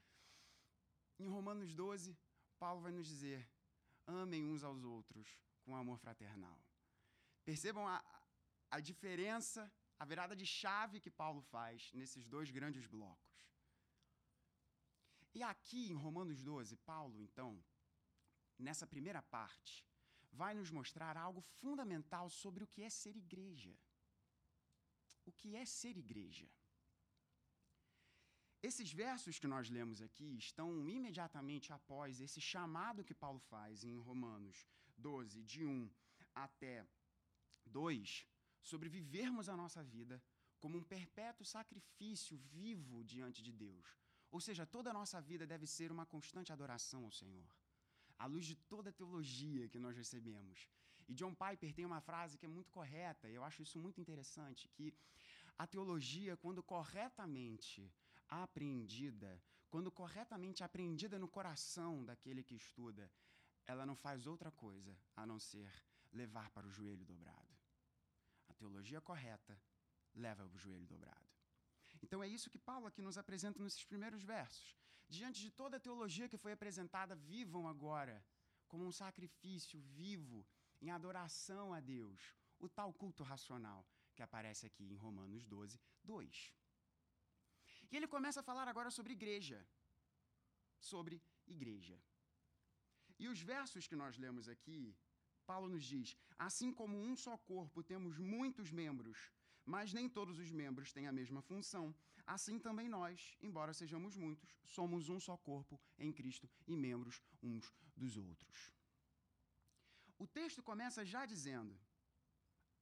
Em 1.19 1.27
Romanos 1.27 1.73
12, 1.73 2.17
Paulo 2.57 2.81
vai 2.85 2.93
nos 2.93 3.07
dizer: 3.13 3.39
amem 4.07 4.43
uns 4.51 4.63
aos 4.63 4.83
outros 4.83 5.27
com 5.63 5.75
amor 5.75 5.99
fraternal. 5.99 6.57
Percebam 7.43 7.87
a, 7.87 8.03
a 8.75 8.79
diferença, 8.91 9.61
a 10.01 10.05
virada 10.11 10.35
de 10.35 10.45
chave 10.45 10.99
que 11.03 11.11
Paulo 11.21 11.41
faz 11.53 11.77
nesses 11.99 12.23
dois 12.33 12.49
grandes 12.57 12.85
blocos. 12.85 13.33
E 15.37 15.41
aqui 15.51 15.81
em 15.91 16.01
Romanos 16.05 16.43
12, 16.43 16.75
Paulo, 16.91 17.17
então, 17.25 17.49
nessa 18.65 18.85
primeira 18.93 19.21
parte, 19.37 19.73
vai 20.41 20.53
nos 20.59 20.69
mostrar 20.79 21.15
algo 21.15 21.41
fundamental 21.61 22.29
sobre 22.29 22.63
o 22.65 22.67
que 22.67 22.83
é 22.83 22.89
ser 22.89 23.15
igreja. 23.15 23.73
O 25.25 25.31
que 25.31 25.55
é 25.55 25.65
ser 25.65 25.95
igreja? 26.05 26.47
Esses 28.61 28.91
versos 28.91 29.39
que 29.39 29.51
nós 29.55 29.69
lemos 29.69 30.01
aqui 30.01 30.29
estão 30.45 30.67
imediatamente 30.97 31.71
após 31.71 32.19
esse 32.19 32.41
chamado 32.41 33.05
que 33.05 33.19
Paulo 33.23 33.39
faz 33.39 33.85
em 33.85 33.97
Romanos 34.09 34.67
12, 34.97 35.43
de 35.43 35.63
1 35.65 35.89
até 36.33 36.85
2, 37.65 38.25
sobre 38.69 38.89
vivermos 38.97 39.47
a 39.47 39.55
nossa 39.55 39.81
vida 39.95 40.15
como 40.59 40.77
um 40.79 40.83
perpétuo 40.95 41.45
sacrifício 41.45 42.35
vivo 42.57 43.03
diante 43.03 43.39
de 43.47 43.51
Deus, 43.51 43.87
ou 44.31 44.41
seja, 44.41 44.65
toda 44.65 44.89
a 44.89 44.97
nossa 44.99 45.21
vida 45.21 45.45
deve 45.53 45.67
ser 45.67 45.91
uma 45.91 46.05
constante 46.13 46.51
adoração 46.51 47.05
ao 47.05 47.11
Senhor, 47.11 47.47
à 48.17 48.25
luz 48.25 48.45
de 48.51 48.55
toda 48.73 48.89
a 48.89 48.97
teologia 48.99 49.69
que 49.69 49.79
nós 49.85 49.95
recebemos. 49.95 50.67
E 51.07 51.13
John 51.13 51.35
Piper 51.35 51.71
tem 51.73 51.85
uma 51.85 52.01
frase 52.01 52.37
que 52.39 52.47
é 52.47 52.49
muito 52.57 52.71
correta, 52.71 53.29
e 53.29 53.35
eu 53.35 53.43
acho 53.43 53.61
isso 53.61 53.77
muito 53.77 54.01
interessante, 54.01 54.67
que 54.69 54.91
a 55.57 55.67
teologia, 55.67 56.35
quando 56.35 56.63
corretamente 56.63 57.93
apreendida, 58.27 59.39
quando 59.69 59.91
corretamente 59.91 60.63
apreendida 60.63 61.19
no 61.19 61.27
coração 61.27 62.03
daquele 62.03 62.41
que 62.41 62.55
estuda, 62.55 63.11
ela 63.67 63.85
não 63.85 63.95
faz 63.95 64.25
outra 64.25 64.51
coisa 64.51 64.97
a 65.15 65.25
não 65.25 65.39
ser 65.39 65.71
levar 66.11 66.49
para 66.49 66.65
o 66.67 66.71
joelho 66.71 67.05
dobrado. 67.05 67.54
Teologia 68.57 69.01
correta 69.01 69.59
leva 70.13 70.45
o 70.45 70.57
joelho 70.57 70.87
dobrado. 70.87 71.29
Então 72.01 72.23
é 72.23 72.27
isso 72.27 72.49
que 72.49 72.57
Paulo 72.57 72.87
aqui 72.87 73.01
nos 73.01 73.17
apresenta 73.17 73.61
nesses 73.61 73.83
primeiros 73.83 74.23
versos. 74.23 74.75
Diante 75.07 75.41
de 75.41 75.51
toda 75.51 75.77
a 75.77 75.79
teologia 75.79 76.29
que 76.29 76.37
foi 76.37 76.51
apresentada, 76.53 77.15
vivam 77.15 77.67
agora 77.67 78.23
como 78.67 78.85
um 78.85 78.91
sacrifício 78.91 79.79
vivo 79.79 80.45
em 80.81 80.89
adoração 80.89 81.73
a 81.73 81.79
Deus, 81.79 82.35
o 82.59 82.67
tal 82.67 82.93
culto 82.93 83.23
racional 83.23 83.85
que 84.15 84.23
aparece 84.23 84.65
aqui 84.65 84.83
em 84.83 84.95
Romanos 84.95 85.45
12, 85.45 85.79
2. 86.03 86.53
E 87.91 87.95
ele 87.97 88.07
começa 88.07 88.39
a 88.39 88.43
falar 88.43 88.67
agora 88.67 88.89
sobre 88.89 89.13
igreja. 89.13 89.65
Sobre 90.79 91.21
igreja. 91.45 92.01
E 93.19 93.27
os 93.27 93.39
versos 93.41 93.87
que 93.87 93.95
nós 93.95 94.17
lemos 94.17 94.47
aqui, 94.47 94.95
Paulo 95.45 95.67
nos 95.69 95.85
diz: 95.85 96.17
assim 96.37 96.71
como 96.71 96.97
um 96.97 97.15
só 97.15 97.37
corpo 97.37 97.83
temos 97.83 98.17
muitos 98.17 98.71
membros, 98.71 99.31
mas 99.65 99.93
nem 99.93 100.07
todos 100.07 100.39
os 100.39 100.51
membros 100.51 100.93
têm 100.93 101.07
a 101.07 101.11
mesma 101.11 101.41
função. 101.41 101.95
Assim 102.25 102.59
também 102.59 102.89
nós, 102.89 103.37
embora 103.41 103.73
sejamos 103.73 104.15
muitos, 104.15 104.55
somos 104.65 105.09
um 105.09 105.19
só 105.19 105.37
corpo 105.37 105.79
em 105.97 106.11
Cristo 106.11 106.49
e 106.67 106.75
membros 106.75 107.21
uns 107.41 107.73
dos 107.95 108.17
outros. 108.17 108.71
O 110.17 110.27
texto 110.27 110.63
começa 110.63 111.05
já 111.05 111.25
dizendo: 111.25 111.77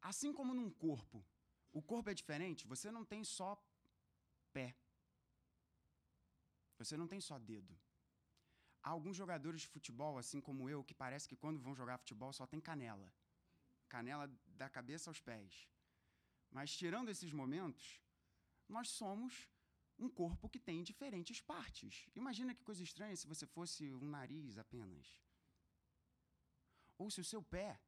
assim 0.02 0.32
como 0.34 0.54
num 0.54 0.70
corpo, 0.70 1.26
o 1.72 1.82
corpo 1.82 2.10
é 2.10 2.14
diferente, 2.14 2.68
você 2.68 2.92
não 2.92 3.04
tem 3.04 3.24
só 3.24 3.62
pé. 4.52 4.76
Você 6.78 6.96
não 6.98 7.08
tem 7.08 7.22
só 7.22 7.40
dedo. 7.40 7.78
Há 8.82 8.90
alguns 8.90 9.16
jogadores 9.16 9.62
de 9.62 9.68
futebol, 9.68 10.18
assim 10.18 10.42
como 10.42 10.70
eu, 10.70 10.84
que 10.84 10.94
parece 10.94 11.28
que 11.28 11.36
quando 11.36 11.60
vão 11.60 11.74
jogar 11.74 11.98
futebol 11.98 12.34
só 12.34 12.46
tem 12.46 12.60
canela. 12.60 13.12
Canela 13.94 14.28
da 14.62 14.68
cabeça 14.78 15.10
aos 15.10 15.20
pés. 15.30 15.70
Mas 16.50 16.76
tirando 16.82 17.10
esses 17.10 17.32
momentos, 17.32 18.02
nós 18.68 18.88
somos 18.90 19.48
um 20.04 20.10
corpo 20.10 20.50
que 20.50 20.60
tem 20.60 20.82
diferentes 20.92 21.40
partes. 21.40 22.08
Imagina 22.16 22.56
que 22.56 22.64
coisa 22.70 22.84
estranha 22.84 23.16
se 23.16 23.28
você 23.28 23.46
fosse 23.46 23.94
um 23.94 24.08
nariz 24.18 24.58
apenas. 24.58 25.08
Ou 26.98 27.10
se 27.12 27.22
o 27.22 27.30
seu 27.32 27.44
pé 27.44 27.80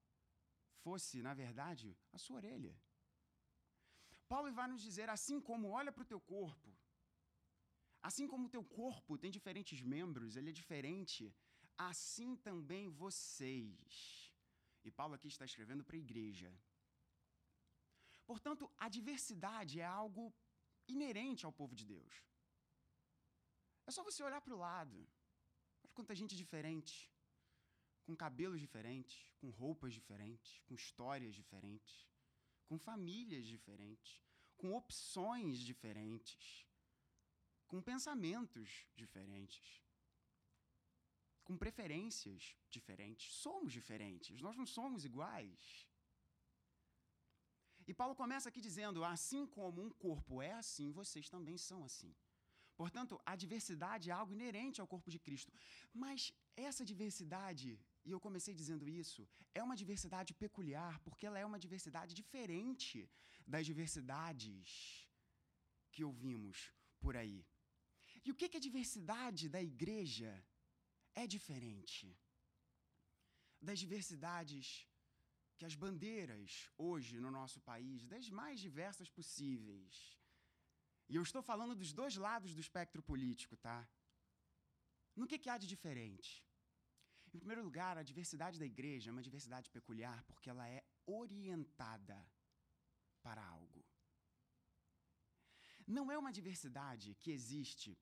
fosse, 0.84 1.24
na 1.28 1.34
verdade, 1.34 1.98
a 2.12 2.20
sua 2.20 2.38
orelha. 2.38 2.76
Paulo 4.28 4.52
vai 4.54 4.68
nos 4.68 4.82
dizer: 4.82 5.10
assim 5.10 5.40
como 5.42 5.70
olha 5.70 5.92
para 5.92 6.04
o 6.04 6.12
teu 6.14 6.20
corpo, 6.20 6.70
assim 8.04 8.28
como 8.28 8.46
o 8.46 8.54
teu 8.56 8.64
corpo 8.64 9.18
tem 9.18 9.32
diferentes 9.32 9.82
membros, 9.82 10.36
ele 10.36 10.52
é 10.52 10.60
diferente, 10.62 11.36
assim 11.78 12.36
também 12.36 12.90
vocês. 12.90 14.25
E 14.86 14.92
Paulo 14.92 15.16
aqui 15.16 15.28
está 15.28 15.46
escrevendo 15.46 15.84
para 15.84 15.96
a 15.96 16.04
igreja. 16.08 16.50
Portanto, 18.26 18.72
a 18.78 18.88
diversidade 18.88 19.80
é 19.80 19.86
algo 19.86 20.34
inerente 20.88 21.46
ao 21.46 21.52
povo 21.52 21.76
de 21.76 21.86
Deus. 21.86 22.14
É 23.88 23.92
só 23.92 24.04
você 24.04 24.24
olhar 24.24 24.42
para 24.42 24.54
o 24.54 24.58
lado. 24.58 24.98
Olha 25.84 25.94
quanta 25.94 26.16
gente 26.16 26.36
diferente, 26.36 27.12
com 28.06 28.16
cabelos 28.16 28.60
diferentes, 28.60 29.34
com 29.40 29.50
roupas 29.50 29.94
diferentes, 29.94 30.60
com 30.66 30.76
histórias 30.76 31.34
diferentes, 31.34 32.08
com 32.68 32.78
famílias 32.78 33.46
diferentes, 33.46 34.22
com 34.56 34.74
opções 34.74 35.60
diferentes, 35.60 36.68
com 37.68 37.82
pensamentos 37.82 38.88
diferentes, 38.96 39.85
com 41.48 41.56
preferências 41.64 42.42
diferentes. 42.76 43.34
Somos 43.46 43.72
diferentes, 43.80 44.42
nós 44.46 44.56
não 44.60 44.68
somos 44.78 45.06
iguais. 45.10 45.88
E 47.88 47.94
Paulo 47.94 48.16
começa 48.24 48.50
aqui 48.50 48.62
dizendo: 48.70 49.04
assim 49.16 49.44
como 49.58 49.82
um 49.86 49.92
corpo 50.06 50.42
é 50.42 50.54
assim, 50.64 50.92
vocês 51.02 51.30
também 51.36 51.58
são 51.70 51.80
assim. 51.90 52.14
Portanto, 52.82 53.14
a 53.26 53.36
diversidade 53.44 54.10
é 54.10 54.14
algo 54.14 54.34
inerente 54.38 54.82
ao 54.82 54.88
corpo 54.94 55.10
de 55.14 55.20
Cristo. 55.26 55.52
Mas 56.04 56.34
essa 56.68 56.84
diversidade 56.84 57.70
e 58.06 58.12
eu 58.12 58.20
comecei 58.26 58.54
dizendo 58.54 58.88
isso, 58.88 59.28
é 59.60 59.62
uma 59.64 59.76
diversidade 59.82 60.32
peculiar, 60.34 61.00
porque 61.06 61.26
ela 61.26 61.40
é 61.40 61.46
uma 61.46 61.62
diversidade 61.66 62.14
diferente 62.14 63.10
das 63.54 63.66
diversidades 63.66 65.10
que 65.92 66.04
ouvimos 66.04 66.72
por 67.00 67.18
aí. 67.18 67.44
E 68.24 68.32
o 68.32 68.36
que, 68.36 68.58
a 68.58 68.68
diversidade 68.68 69.50
da 69.50 69.62
igreja 69.62 70.32
é 71.16 71.26
diferente 71.36 72.08
das 73.62 73.80
diversidades 73.80 74.88
que 75.58 75.66
as 75.66 75.76
bandeiras 75.84 76.70
hoje 76.78 77.20
no 77.20 77.32
nosso 77.32 77.60
país, 77.62 78.06
das 78.06 78.30
mais 78.30 78.60
diversas 78.60 79.10
possíveis. 79.10 79.96
E 81.08 81.16
eu 81.16 81.24
estou 81.24 81.42
falando 81.42 81.76
dos 81.76 81.94
dois 81.94 82.16
lados 82.16 82.54
do 82.54 82.60
espectro 82.60 83.02
político, 83.02 83.56
tá? 83.56 83.88
No 85.16 85.28
que, 85.28 85.40
que 85.40 85.50
há 85.50 85.58
de 85.58 85.68
diferente? 85.68 86.44
Em 87.34 87.40
primeiro 87.40 87.64
lugar, 87.64 87.98
a 87.98 88.04
diversidade 88.04 88.60
da 88.60 88.66
igreja 88.66 89.10
é 89.10 89.14
uma 89.14 89.28
diversidade 89.28 89.70
peculiar 89.70 90.24
porque 90.24 90.50
ela 90.50 90.68
é 90.68 90.84
orientada 91.06 92.20
para 93.22 93.44
algo. 93.44 93.86
Não 95.88 96.12
é 96.12 96.18
uma 96.18 96.34
diversidade 96.34 97.16
que 97.16 97.32
existe 97.32 97.98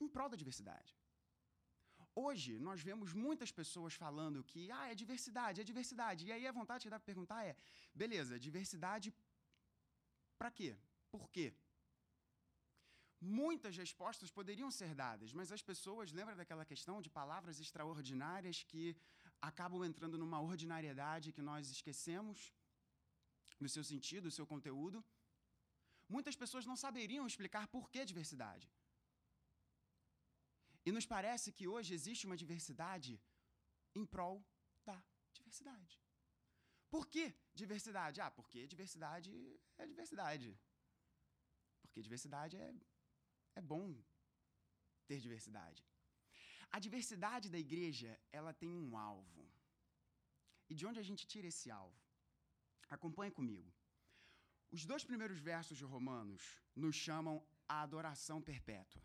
em 0.00 0.08
prol 0.08 0.28
da 0.28 0.36
diversidade. 0.36 0.96
Hoje, 2.14 2.58
nós 2.58 2.80
vemos 2.80 3.12
muitas 3.12 3.50
pessoas 3.50 3.94
falando 3.94 4.44
que 4.44 4.70
ah, 4.70 4.86
é 4.90 4.94
diversidade, 4.94 5.60
é 5.60 5.64
diversidade. 5.64 6.26
E 6.26 6.32
aí 6.32 6.46
a 6.46 6.52
vontade 6.52 6.84
que 6.84 6.90
dá 6.90 6.98
para 6.98 7.12
perguntar 7.12 7.44
é: 7.44 7.56
beleza, 7.92 8.38
diversidade 8.38 9.12
para 10.38 10.50
quê? 10.50 10.76
Por 11.10 11.28
quê? 11.30 11.52
Muitas 13.20 13.76
respostas 13.76 14.30
poderiam 14.30 14.70
ser 14.70 14.94
dadas, 14.94 15.32
mas 15.32 15.50
as 15.50 15.62
pessoas 15.62 16.12
lembram 16.12 16.36
daquela 16.36 16.64
questão 16.64 17.00
de 17.00 17.10
palavras 17.10 17.58
extraordinárias 17.58 18.62
que 18.70 18.96
acabam 19.40 19.82
entrando 19.84 20.18
numa 20.18 20.40
ordinariedade 20.40 21.32
que 21.32 21.42
nós 21.50 21.70
esquecemos 21.70 22.52
do 23.58 23.68
seu 23.68 23.82
sentido, 23.82 24.24
do 24.28 24.36
seu 24.38 24.46
conteúdo. 24.46 25.02
Muitas 26.08 26.36
pessoas 26.36 26.66
não 26.66 26.76
saberiam 26.76 27.26
explicar 27.26 27.66
por 27.68 27.90
que 27.90 28.04
diversidade. 28.04 28.70
E 30.86 30.92
nos 30.92 31.06
parece 31.06 31.50
que 31.56 31.66
hoje 31.74 31.94
existe 31.98 32.26
uma 32.26 32.36
diversidade 32.42 33.12
em 33.94 34.04
prol 34.04 34.44
da 34.84 35.02
diversidade. 35.32 35.94
Por 36.94 37.06
que 37.08 37.24
diversidade? 37.54 38.20
Ah, 38.20 38.30
porque 38.30 38.66
diversidade 38.66 39.30
é 39.78 39.86
diversidade. 39.86 40.48
Porque 41.82 42.02
diversidade 42.02 42.56
é, 42.56 42.74
é 43.56 43.62
bom 43.62 43.86
ter 45.08 45.18
diversidade. 45.20 45.84
A 46.70 46.78
diversidade 46.78 47.48
da 47.48 47.58
igreja, 47.58 48.10
ela 48.32 48.52
tem 48.52 48.70
um 48.84 48.96
alvo. 48.96 49.44
E 50.68 50.74
de 50.74 50.86
onde 50.86 50.98
a 50.98 51.06
gente 51.08 51.26
tira 51.26 51.46
esse 51.46 51.70
alvo? 51.70 52.00
Acompanhe 52.88 53.30
comigo. 53.30 53.72
Os 54.70 54.84
dois 54.84 55.04
primeiros 55.04 55.38
versos 55.38 55.78
de 55.78 55.84
Romanos 55.84 56.42
nos 56.74 56.96
chamam 56.96 57.36
a 57.68 57.82
adoração 57.82 58.42
perpétua. 58.42 59.02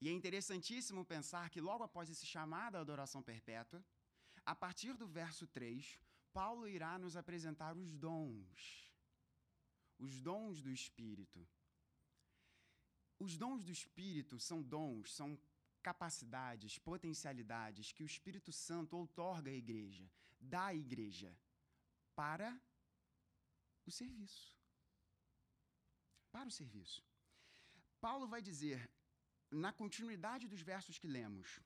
E 0.00 0.08
é 0.08 0.12
interessantíssimo 0.12 1.04
pensar 1.04 1.50
que 1.50 1.60
logo 1.60 1.84
após 1.84 2.08
esse 2.08 2.26
chamado 2.26 2.76
à 2.76 2.80
adoração 2.80 3.22
perpétua, 3.22 3.84
a 4.46 4.54
partir 4.54 4.96
do 4.96 5.06
verso 5.06 5.46
3, 5.46 5.98
Paulo 6.32 6.66
irá 6.66 6.98
nos 6.98 7.16
apresentar 7.16 7.76
os 7.76 7.96
dons. 7.96 8.90
Os 9.98 10.22
dons 10.22 10.62
do 10.62 10.70
Espírito. 10.70 11.46
Os 13.18 13.36
dons 13.36 13.62
do 13.62 13.70
Espírito 13.70 14.40
são 14.40 14.62
dons, 14.62 15.12
são 15.12 15.38
capacidades, 15.82 16.78
potencialidades 16.78 17.92
que 17.92 18.02
o 18.02 18.06
Espírito 18.06 18.52
Santo 18.52 18.96
outorga 18.96 19.50
à 19.50 19.54
igreja, 19.54 20.10
dá 20.38 20.66
à 20.66 20.74
igreja, 20.74 21.36
para 22.14 22.58
o 23.86 23.90
serviço. 23.90 24.56
Para 26.30 26.48
o 26.48 26.50
serviço. 26.50 27.02
Paulo 28.00 28.26
vai 28.26 28.40
dizer 28.40 28.90
na 29.50 29.72
continuidade 29.72 30.46
dos 30.46 30.60
versos 30.60 30.98
que 30.98 31.08
lemos. 31.08 31.60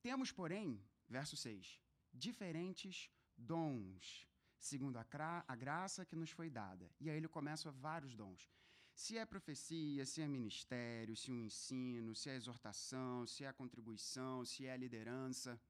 Temos, 0.00 0.32
porém, 0.32 0.82
verso 1.08 1.36
6, 1.36 1.80
diferentes 2.12 3.10
dons, 3.36 4.26
segundo 4.58 4.96
a, 4.96 5.06
a, 5.46 5.56
graça 5.56 6.04
que 6.04 6.16
nos 6.16 6.30
foi 6.30 6.48
dada. 6.48 6.90
E 7.00 7.10
aí 7.10 7.16
ele 7.16 7.28
começa 7.28 7.70
vários 7.70 8.14
dons. 8.14 8.48
Se 8.94 9.18
é 9.18 9.26
profecia, 9.26 10.06
se 10.06 10.22
é 10.22 10.28
ministério, 10.28 11.16
se 11.16 11.30
é 11.30 11.34
um 11.34 11.44
ensino, 11.44 12.14
se 12.14 12.30
é 12.30 12.34
exortação, 12.34 13.26
se 13.26 13.44
é 13.44 13.52
contribuição, 13.52 14.44
se 14.44 14.66
é 14.66 14.76
liderança. 14.76 15.60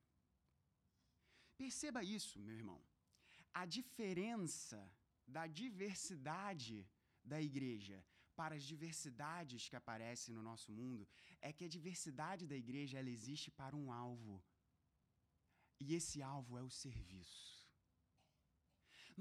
Perceba 1.57 2.05
isso, 2.05 2.39
meu 2.39 2.55
irmão. 2.55 2.81
A 3.53 3.67
diferença 3.67 4.79
da 5.27 5.47
diversidade 5.47 6.89
da 7.25 7.43
igreja 7.43 8.05
para 8.41 8.55
as 8.59 8.65
diversidades 8.73 9.69
que 9.71 9.79
aparecem 9.81 10.35
no 10.35 10.43
nosso 10.51 10.71
mundo 10.81 11.03
é 11.49 11.53
que 11.57 11.67
a 11.67 11.75
diversidade 11.77 12.45
da 12.53 12.57
igreja 12.65 12.99
ela 13.01 13.13
existe 13.17 13.51
para 13.61 13.75
um 13.83 13.87
alvo. 14.07 14.37
E 15.85 15.95
esse 15.99 16.19
alvo 16.35 16.59
é 16.59 16.63
o 16.63 16.75
serviço. 16.85 17.57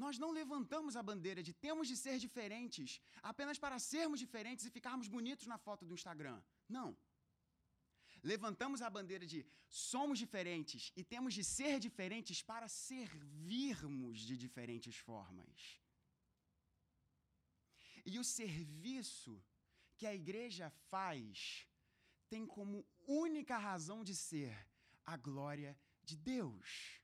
Nós 0.04 0.18
não 0.24 0.32
levantamos 0.40 0.94
a 1.00 1.04
bandeira 1.10 1.42
de 1.48 1.54
temos 1.66 1.88
de 1.92 1.96
ser 1.96 2.18
diferentes 2.26 3.00
apenas 3.32 3.58
para 3.58 3.80
sermos 3.80 4.20
diferentes 4.26 4.66
e 4.66 4.76
ficarmos 4.78 5.08
bonitos 5.08 5.48
na 5.48 5.58
foto 5.58 5.86
do 5.86 5.96
Instagram. 6.00 6.40
Não. 6.78 6.90
Levantamos 8.32 8.82
a 8.82 8.90
bandeira 8.90 9.26
de 9.26 9.40
somos 9.70 10.18
diferentes 10.20 10.92
e 11.00 11.04
temos 11.04 11.34
de 11.38 11.44
ser 11.44 11.80
diferentes 11.80 12.42
para 12.42 12.68
servirmos 12.68 14.20
de 14.20 14.36
diferentes 14.46 14.98
formas. 14.98 15.85
E 18.06 18.20
o 18.20 18.24
serviço 18.24 19.44
que 19.98 20.06
a 20.06 20.14
igreja 20.14 20.70
faz 20.90 21.68
tem 22.30 22.46
como 22.46 22.86
única 23.08 23.58
razão 23.58 24.04
de 24.04 24.16
ser 24.16 24.56
a 25.06 25.18
glória 25.18 25.78
de 26.04 26.16
Deus. 26.16 27.02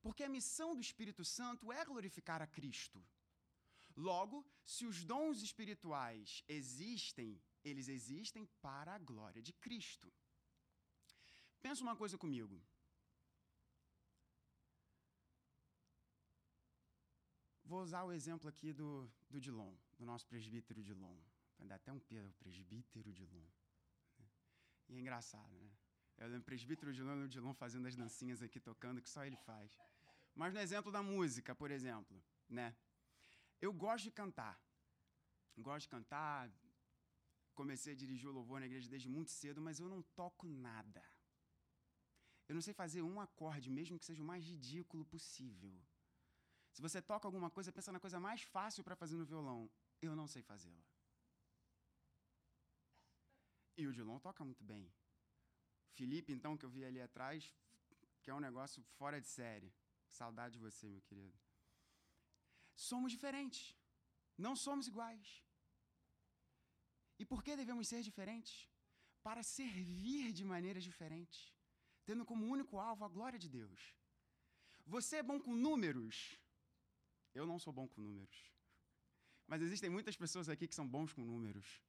Porque 0.00 0.24
a 0.24 0.28
missão 0.28 0.74
do 0.74 0.80
Espírito 0.80 1.24
Santo 1.24 1.72
é 1.72 1.84
glorificar 1.84 2.40
a 2.42 2.46
Cristo. 2.46 3.04
Logo, 3.94 4.44
se 4.64 4.86
os 4.86 5.04
dons 5.04 5.42
espirituais 5.42 6.42
existem, 6.48 7.40
eles 7.62 7.88
existem 7.88 8.46
para 8.60 8.94
a 8.94 8.98
glória 8.98 9.42
de 9.42 9.52
Cristo. 9.52 10.12
Pensa 11.60 11.82
uma 11.82 11.94
coisa 11.94 12.16
comigo. 12.18 12.60
Vou 17.72 17.80
usar 17.80 18.04
o 18.04 18.12
exemplo 18.12 18.46
aqui 18.50 18.70
do, 18.70 19.10
do 19.30 19.40
Dilon, 19.40 19.72
do 19.98 20.04
nosso 20.04 20.26
presbítero 20.26 20.82
Dilon. 20.82 21.16
Vai 21.58 21.66
dar 21.66 21.76
até 21.76 21.90
um 21.90 21.98
pelo, 22.00 22.30
presbítero 22.34 23.10
Dilon. 23.10 23.46
Né? 24.18 24.26
E 24.90 24.96
é 24.96 25.00
engraçado, 25.00 25.58
né? 25.58 25.70
Eu 26.18 26.28
lembro 26.28 26.44
presbítero 26.44 26.92
Dilon 26.92 27.24
o 27.24 27.28
Dilon 27.28 27.54
fazendo 27.54 27.88
as 27.88 27.96
dancinhas 27.96 28.42
aqui, 28.42 28.60
tocando, 28.60 29.00
que 29.00 29.08
só 29.08 29.24
ele 29.24 29.38
faz. 29.38 29.74
Mas 30.34 30.52
no 30.52 30.60
exemplo 30.60 30.92
da 30.92 31.02
música, 31.02 31.54
por 31.54 31.70
exemplo, 31.70 32.22
né? 32.46 32.76
Eu 33.58 33.72
gosto 33.72 34.04
de 34.04 34.10
cantar. 34.10 34.60
Gosto 35.56 35.84
de 35.86 35.88
cantar. 35.88 36.52
Comecei 37.54 37.94
a 37.94 37.96
dirigir 37.96 38.28
o 38.28 38.32
louvor 38.32 38.60
na 38.60 38.66
igreja 38.66 38.86
desde 38.86 39.08
muito 39.08 39.30
cedo, 39.30 39.62
mas 39.62 39.80
eu 39.80 39.88
não 39.88 40.02
toco 40.14 40.46
nada. 40.46 41.02
Eu 42.46 42.54
não 42.54 42.60
sei 42.60 42.74
fazer 42.74 43.00
um 43.00 43.18
acorde, 43.18 43.70
mesmo 43.70 43.98
que 43.98 44.04
seja 44.04 44.22
o 44.22 44.26
mais 44.26 44.44
ridículo 44.44 45.06
possível. 45.06 45.80
Se 46.72 46.80
você 46.80 47.02
toca 47.02 47.28
alguma 47.28 47.50
coisa, 47.50 47.70
pensa 47.70 47.92
na 47.92 48.00
coisa 48.00 48.18
mais 48.18 48.42
fácil 48.42 48.82
para 48.82 48.96
fazer 48.96 49.16
no 49.16 49.24
violão. 49.24 49.70
Eu 50.00 50.16
não 50.16 50.26
sei 50.26 50.42
fazê-la. 50.42 50.82
E 53.76 53.86
o 53.86 53.92
Dilon 53.92 54.18
toca 54.18 54.44
muito 54.44 54.64
bem. 54.64 54.90
Felipe, 55.92 56.32
então, 56.32 56.56
que 56.56 56.64
eu 56.64 56.70
vi 56.70 56.84
ali 56.84 57.00
atrás, 57.00 57.54
que 58.22 58.30
é 58.30 58.34
um 58.34 58.40
negócio 58.40 58.82
fora 58.98 59.20
de 59.20 59.28
série. 59.28 59.72
Saudade 60.08 60.54
de 60.54 60.58
você, 60.58 60.88
meu 60.88 61.02
querido. 61.02 61.38
Somos 62.74 63.12
diferentes. 63.12 63.76
Não 64.36 64.54
somos 64.56 64.86
iguais. 64.86 65.44
E 67.18 67.24
por 67.24 67.42
que 67.42 67.54
devemos 67.54 67.86
ser 67.86 68.02
diferentes? 68.02 68.68
Para 69.22 69.42
servir 69.42 70.32
de 70.32 70.44
maneiras 70.44 70.82
diferentes, 70.82 71.54
tendo 72.04 72.24
como 72.24 72.46
único 72.46 72.78
alvo 72.78 73.04
a 73.04 73.08
glória 73.08 73.38
de 73.38 73.48
Deus. 73.48 73.94
Você 74.84 75.16
é 75.18 75.22
bom 75.22 75.38
com 75.38 75.54
números? 75.54 76.41
Eu 77.34 77.46
não 77.46 77.58
sou 77.58 77.72
bom 77.72 77.88
com 77.88 78.00
números. 78.00 78.52
Mas 79.46 79.62
existem 79.62 79.90
muitas 79.90 80.16
pessoas 80.16 80.48
aqui 80.48 80.68
que 80.68 80.74
são 80.74 80.86
bons 80.86 81.12
com 81.12 81.24
números. 81.24 81.80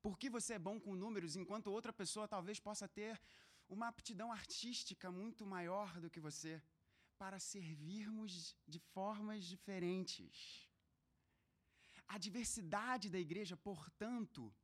Por 0.00 0.18
que 0.18 0.28
você 0.28 0.54
é 0.54 0.58
bom 0.58 0.78
com 0.78 0.94
números 0.94 1.34
enquanto 1.34 1.68
outra 1.68 1.92
pessoa 1.92 2.28
talvez 2.28 2.60
possa 2.60 2.86
ter 2.86 3.20
uma 3.68 3.88
aptidão 3.88 4.30
artística 4.30 5.10
muito 5.10 5.46
maior 5.46 5.98
do 5.98 6.10
que 6.10 6.20
você 6.20 6.62
para 7.16 7.38
servirmos 7.38 8.54
de 8.68 8.78
formas 8.78 9.44
diferentes? 9.44 10.68
A 12.06 12.18
diversidade 12.18 13.08
da 13.08 13.18
igreja, 13.18 13.56
portanto, 13.56 14.54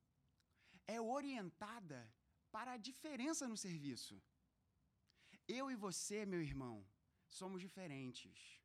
é 0.87 1.01
orientada 1.01 2.13
para 2.51 2.73
a 2.73 2.77
diferença 2.77 3.49
no 3.49 3.57
serviço. 3.57 4.23
Eu 5.49 5.71
e 5.71 5.75
você, 5.75 6.27
meu 6.27 6.43
irmão, 6.43 6.87
somos 7.29 7.63
diferentes. 7.63 8.60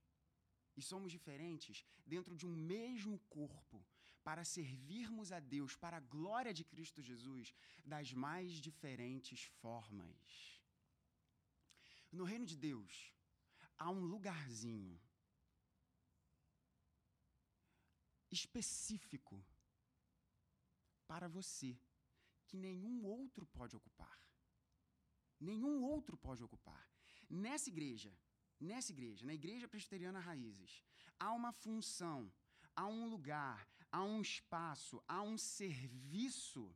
E 0.76 0.82
somos 0.82 1.12
diferentes 1.12 1.86
dentro 2.06 2.36
de 2.36 2.46
um 2.46 2.56
mesmo 2.56 3.18
corpo, 3.30 3.86
para 4.24 4.44
servirmos 4.44 5.32
a 5.32 5.40
Deus, 5.40 5.76
para 5.76 5.98
a 5.98 6.00
glória 6.00 6.54
de 6.54 6.64
Cristo 6.64 7.02
Jesus, 7.02 7.54
das 7.86 8.12
mais 8.12 8.54
diferentes 8.54 9.44
formas. 9.62 10.62
No 12.12 12.24
reino 12.24 12.46
de 12.46 12.58
Deus, 12.58 13.14
há 13.78 13.90
um 13.92 14.04
lugarzinho 14.04 15.00
específico 18.32 19.46
para 21.08 21.28
você 21.28 21.78
que 22.48 22.58
nenhum 22.58 23.06
outro 23.06 23.46
pode 23.46 23.76
ocupar. 23.76 24.20
Nenhum 25.40 25.84
outro 25.84 26.18
pode 26.18 26.44
ocupar. 26.44 26.90
Nessa 27.30 27.70
igreja, 27.70 28.18
nessa 28.60 28.92
igreja, 28.92 29.26
na 29.26 29.34
Igreja 29.34 29.68
Presbiteriana 29.68 30.20
Raízes, 30.20 30.84
há 31.20 31.32
uma 31.32 31.52
função, 31.52 32.32
há 32.76 32.86
um 32.88 33.08
lugar, 33.08 33.68
há 33.92 34.04
um 34.04 34.22
espaço, 34.22 35.04
há 35.08 35.22
um 35.22 35.38
serviço 35.38 36.76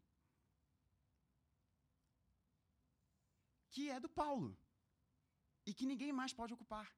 que 3.69 3.89
é 3.89 3.99
do 3.99 4.09
Paulo 4.09 4.57
e 5.65 5.73
que 5.73 5.85
ninguém 5.85 6.11
mais 6.11 6.33
pode 6.33 6.53
ocupar, 6.53 6.91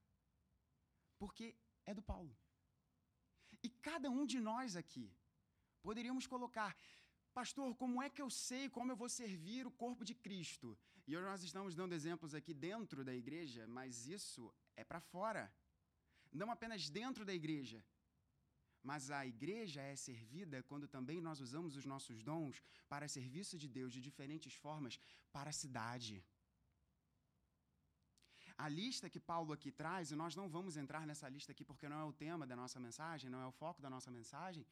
porque 1.18 1.56
é 1.86 1.94
do 1.94 2.02
Paulo. 2.02 2.36
E 3.64 3.70
cada 3.70 4.10
um 4.10 4.26
de 4.26 4.40
nós 4.40 4.76
aqui 4.76 5.14
poderíamos 5.82 6.26
colocar, 6.26 6.76
pastor, 7.34 7.76
como 7.76 8.02
é 8.02 8.10
que 8.10 8.22
eu 8.22 8.30
sei 8.30 8.70
como 8.70 8.92
eu 8.92 8.96
vou 8.96 9.10
servir 9.10 9.68
o 9.68 9.72
corpo 9.72 10.04
de 10.04 10.16
Cristo? 10.16 10.78
E 11.08 11.16
nós 11.16 11.44
estamos 11.44 11.76
dando 11.76 11.94
exemplos 11.94 12.34
aqui 12.34 12.54
dentro 12.54 13.04
da 13.04 13.14
igreja, 13.14 13.68
mas 13.68 14.08
isso 14.08 14.54
é 14.82 14.86
para 14.92 15.02
fora. 15.14 15.44
Não 16.42 16.50
apenas 16.56 16.90
dentro 17.00 17.24
da 17.30 17.34
igreja. 17.42 17.80
Mas 18.90 19.12
a 19.12 19.22
igreja 19.34 19.82
é 19.82 19.96
servida 19.96 20.64
quando 20.70 20.88
também 20.96 21.20
nós 21.28 21.40
usamos 21.46 21.76
os 21.80 21.86
nossos 21.94 22.24
dons 22.30 22.62
para 22.92 23.14
serviço 23.18 23.56
de 23.64 23.68
Deus 23.78 23.92
de 23.96 24.02
diferentes 24.10 24.54
formas 24.66 25.00
para 25.36 25.50
a 25.52 25.60
cidade. 25.64 26.16
A 28.58 28.68
lista 28.68 29.10
que 29.10 29.20
Paulo 29.20 29.54
aqui 29.54 29.72
traz, 29.72 30.12
e 30.12 30.16
nós 30.16 30.36
não 30.40 30.48
vamos 30.56 30.78
entrar 30.78 31.06
nessa 31.10 31.28
lista 31.36 31.52
aqui 31.52 31.64
porque 31.70 31.90
não 31.92 32.00
é 32.00 32.06
o 32.06 32.18
tema 32.26 32.46
da 32.52 32.56
nossa 32.56 32.80
mensagem, 32.80 33.30
não 33.30 33.42
é 33.42 33.48
o 33.48 33.58
foco 33.62 33.82
da 33.82 33.90
nossa 33.90 34.12
mensagem, 34.18 34.66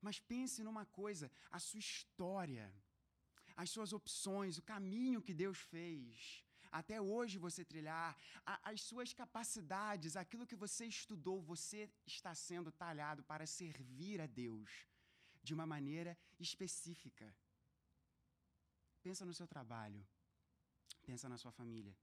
mas 0.00 0.18
pense 0.18 0.62
numa 0.62 0.84
coisa: 1.00 1.30
a 1.50 1.58
sua 1.58 1.78
história, 1.78 2.72
as 3.56 3.70
suas 3.70 3.92
opções, 3.92 4.58
o 4.58 4.62
caminho 4.62 5.24
que 5.26 5.34
Deus 5.34 5.58
fez, 5.58 6.44
até 6.80 7.00
hoje 7.00 7.36
você 7.46 7.62
trilhar, 7.64 8.16
a, 8.46 8.70
as 8.70 8.80
suas 8.80 9.12
capacidades, 9.12 10.16
aquilo 10.16 10.46
que 10.46 10.56
você 10.64 10.86
estudou, 10.86 11.40
você 11.52 11.90
está 12.06 12.34
sendo 12.34 12.72
talhado 12.72 13.22
para 13.22 13.46
servir 13.46 14.20
a 14.20 14.26
Deus 14.26 14.70
de 15.42 15.52
uma 15.52 15.66
maneira 15.66 16.16
específica. 16.40 17.26
Pensa 19.02 19.26
no 19.26 19.34
seu 19.34 19.46
trabalho, 19.46 20.02
pensa 21.02 21.28
na 21.28 21.36
sua 21.36 21.52
família. 21.52 21.94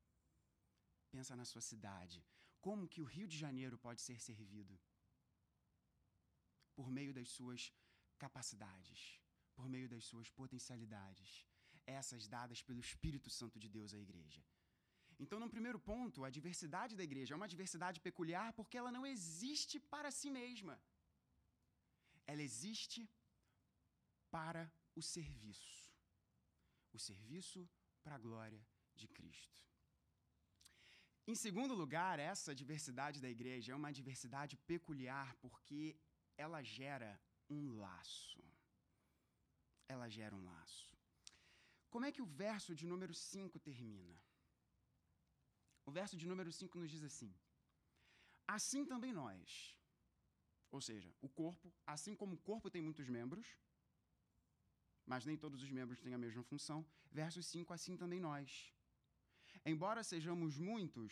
Pensa 1.11 1.35
na 1.35 1.45
sua 1.51 1.61
cidade. 1.61 2.23
Como 2.61 2.87
que 2.87 3.01
o 3.01 3.09
Rio 3.15 3.27
de 3.27 3.37
Janeiro 3.37 3.77
pode 3.77 4.01
ser 4.01 4.19
servido? 4.21 4.79
Por 6.75 6.89
meio 6.91 7.13
das 7.13 7.29
suas 7.29 7.73
capacidades, 8.17 9.19
por 9.55 9.67
meio 9.67 9.89
das 9.89 10.05
suas 10.05 10.29
potencialidades, 10.29 11.47
essas 11.85 12.27
dadas 12.27 12.61
pelo 12.61 12.79
Espírito 12.79 13.29
Santo 13.29 13.57
de 13.57 13.67
Deus 13.67 13.93
à 13.93 13.97
igreja. 13.97 14.43
Então, 15.23 15.37
no 15.39 15.49
primeiro 15.49 15.79
ponto, 15.79 16.23
a 16.23 16.29
diversidade 16.29 16.95
da 16.95 17.03
igreja 17.03 17.33
é 17.33 17.37
uma 17.37 17.51
diversidade 17.53 17.99
peculiar 17.99 18.53
porque 18.53 18.77
ela 18.77 18.91
não 18.91 19.05
existe 19.05 19.77
para 19.93 20.11
si 20.11 20.29
mesma. 20.29 20.81
Ela 22.25 22.41
existe 22.41 23.01
para 24.31 24.71
o 24.95 25.01
serviço. 25.01 25.91
O 26.93 26.99
serviço 26.99 27.69
para 28.03 28.15
a 28.15 28.23
glória 28.27 28.61
de 28.95 29.07
Cristo. 29.07 29.59
Em 31.27 31.35
segundo 31.35 31.73
lugar, 31.75 32.17
essa 32.17 32.55
diversidade 32.55 33.21
da 33.21 33.29
igreja 33.29 33.73
é 33.73 33.75
uma 33.75 33.91
diversidade 33.91 34.55
peculiar 34.71 35.35
porque 35.35 35.81
ela 36.37 36.63
gera 36.63 37.11
um 37.49 37.77
laço. 37.77 38.43
Ela 39.87 40.07
gera 40.07 40.35
um 40.35 40.43
laço. 40.45 40.97
Como 41.89 42.05
é 42.05 42.11
que 42.11 42.21
o 42.21 42.25
verso 42.25 42.73
de 42.73 42.85
número 42.85 43.13
5 43.13 43.59
termina? 43.59 44.17
O 45.89 45.91
verso 45.91 46.15
de 46.21 46.27
número 46.31 46.51
5 46.51 46.77
nos 46.77 46.91
diz 46.91 47.03
assim: 47.03 47.31
Assim 48.55 48.81
também 48.85 49.11
nós. 49.11 49.75
Ou 50.69 50.81
seja, 50.87 51.11
o 51.19 51.27
corpo, 51.27 51.73
assim 51.93 52.13
como 52.15 52.35
o 52.35 52.41
corpo 52.49 52.69
tem 52.69 52.83
muitos 52.87 53.07
membros, 53.09 53.47
mas 55.03 55.25
nem 55.25 55.35
todos 55.35 55.63
os 55.63 55.71
membros 55.71 55.99
têm 55.99 56.13
a 56.13 56.23
mesma 56.25 56.43
função. 56.43 56.85
Verso 57.11 57.41
5, 57.41 57.73
assim 57.73 57.97
também 57.97 58.19
nós. 58.19 58.71
Embora 59.65 60.03
sejamos 60.03 60.59
muitos, 60.59 61.11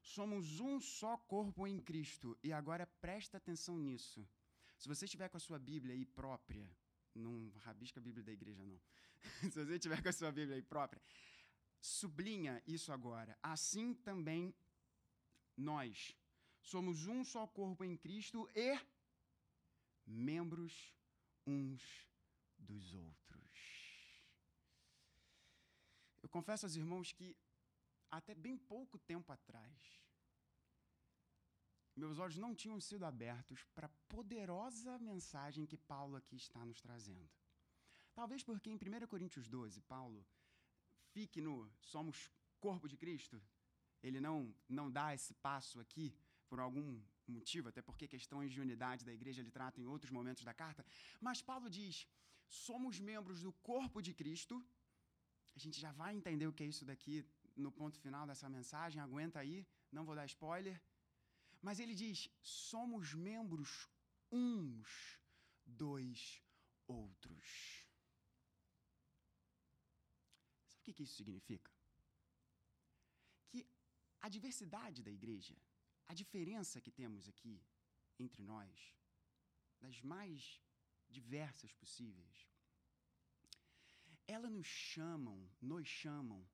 somos 0.00 0.58
um 0.58 0.80
só 0.80 1.18
corpo 1.34 1.66
em 1.66 1.78
Cristo. 1.78 2.38
E 2.42 2.50
agora 2.50 2.86
presta 2.86 3.36
atenção 3.36 3.76
nisso. 3.78 4.26
Se 4.78 4.88
você 4.88 5.04
estiver 5.04 5.28
com 5.28 5.36
a 5.36 5.46
sua 5.48 5.58
Bíblia 5.58 5.94
aí 5.94 6.06
própria, 6.06 6.66
não 7.14 7.52
rabisca 7.58 8.00
a 8.00 8.02
Bíblia 8.02 8.24
da 8.24 8.32
igreja, 8.32 8.64
não. 8.64 8.80
Se 9.52 9.64
você 9.64 9.74
estiver 9.74 10.02
com 10.02 10.08
a 10.08 10.12
sua 10.12 10.32
Bíblia 10.32 10.56
aí 10.56 10.62
própria, 10.62 11.02
sublinha 11.82 12.62
isso 12.66 12.92
agora. 12.92 13.36
Assim 13.42 13.92
também 13.92 14.54
nós 15.56 16.16
somos 16.62 17.06
um 17.06 17.24
só 17.24 17.46
corpo 17.46 17.84
em 17.84 17.96
Cristo 17.96 18.48
e 18.54 18.78
membros 20.06 20.94
uns 21.44 21.82
dos 22.56 22.94
outros. 22.94 23.52
Eu 26.22 26.28
confesso 26.28 26.64
aos 26.64 26.76
irmãos 26.76 27.12
que 27.12 27.36
até 28.10 28.34
bem 28.34 28.56
pouco 28.56 28.96
tempo 28.98 29.32
atrás, 29.32 30.00
meus 31.96 32.18
olhos 32.18 32.38
não 32.38 32.54
tinham 32.54 32.80
sido 32.80 33.04
abertos 33.04 33.64
para 33.74 33.86
a 33.86 33.96
poderosa 34.08 34.98
mensagem 34.98 35.66
que 35.66 35.76
Paulo 35.76 36.16
aqui 36.16 36.36
está 36.36 36.64
nos 36.64 36.80
trazendo. 36.80 37.30
Talvez 38.14 38.42
porque 38.42 38.70
em 38.70 38.76
1 38.76 39.06
Coríntios 39.08 39.48
12, 39.48 39.80
Paulo 39.82 40.24
fique 41.14 41.40
no 41.40 41.54
somos 41.80 42.30
corpo 42.60 42.88
de 42.88 42.96
Cristo. 42.96 43.40
Ele 44.02 44.20
não, 44.20 44.36
não 44.68 44.90
dá 44.90 45.14
esse 45.14 45.34
passo 45.34 45.78
aqui 45.84 46.06
por 46.48 46.58
algum 46.60 47.00
motivo, 47.26 47.68
até 47.68 47.80
porque 47.80 48.06
questões 48.16 48.52
de 48.52 48.60
unidade 48.60 49.04
da 49.04 49.12
igreja 49.12 49.40
ele 49.40 49.50
trata 49.50 49.80
em 49.80 49.86
outros 49.86 50.10
momentos 50.10 50.44
da 50.44 50.54
carta. 50.62 50.84
Mas 51.20 51.40
Paulo 51.40 51.68
diz: 51.70 52.06
somos 52.48 52.98
membros 52.98 53.42
do 53.42 53.52
corpo 53.70 54.00
de 54.02 54.12
Cristo. 54.12 54.64
A 55.54 55.58
gente 55.58 55.78
já 55.78 55.92
vai 55.92 56.14
entender 56.14 56.46
o 56.46 56.52
que 56.52 56.64
é 56.64 56.66
isso 56.66 56.84
daqui 56.84 57.24
no 57.56 57.70
ponto 57.70 57.98
final 58.00 58.26
dessa 58.26 58.48
mensagem, 58.48 59.00
aguenta 59.00 59.38
aí, 59.38 59.66
não 59.90 60.04
vou 60.04 60.14
dar 60.14 60.26
spoiler. 60.26 60.80
Mas 61.60 61.78
ele 61.78 61.94
diz: 61.94 62.28
somos 62.42 63.14
membros 63.14 63.88
uns 64.30 65.18
dos 65.64 66.42
outros. 66.86 67.81
O 70.82 70.92
que 70.92 71.02
isso 71.04 71.14
significa? 71.14 71.70
Que 73.48 73.64
a 74.20 74.28
diversidade 74.28 75.00
da 75.00 75.12
igreja, 75.12 75.56
a 76.08 76.14
diferença 76.14 76.80
que 76.80 76.90
temos 76.90 77.28
aqui 77.28 77.62
entre 78.18 78.42
nós, 78.42 78.96
das 79.80 80.00
mais 80.02 80.60
diversas 81.08 81.72
possíveis, 81.74 82.48
ela 84.26 84.50
nos 84.50 84.66
chamam, 84.66 85.48
nos 85.60 85.86
chamam 85.86 86.44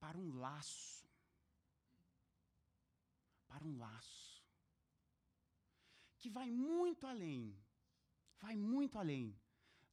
para 0.00 0.18
um 0.18 0.34
laço. 0.34 1.08
Para 3.46 3.64
um 3.64 3.76
laço. 3.76 4.44
Que 6.18 6.28
vai 6.28 6.50
muito 6.50 7.06
além, 7.06 7.56
vai 8.40 8.56
muito 8.56 8.98
além 8.98 9.38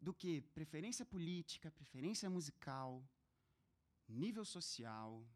do 0.01 0.11
que 0.11 0.41
preferência 0.41 1.05
política, 1.05 1.71
preferência 1.71 2.29
musical, 2.29 3.07
nível 4.07 4.45
social, 4.45 5.27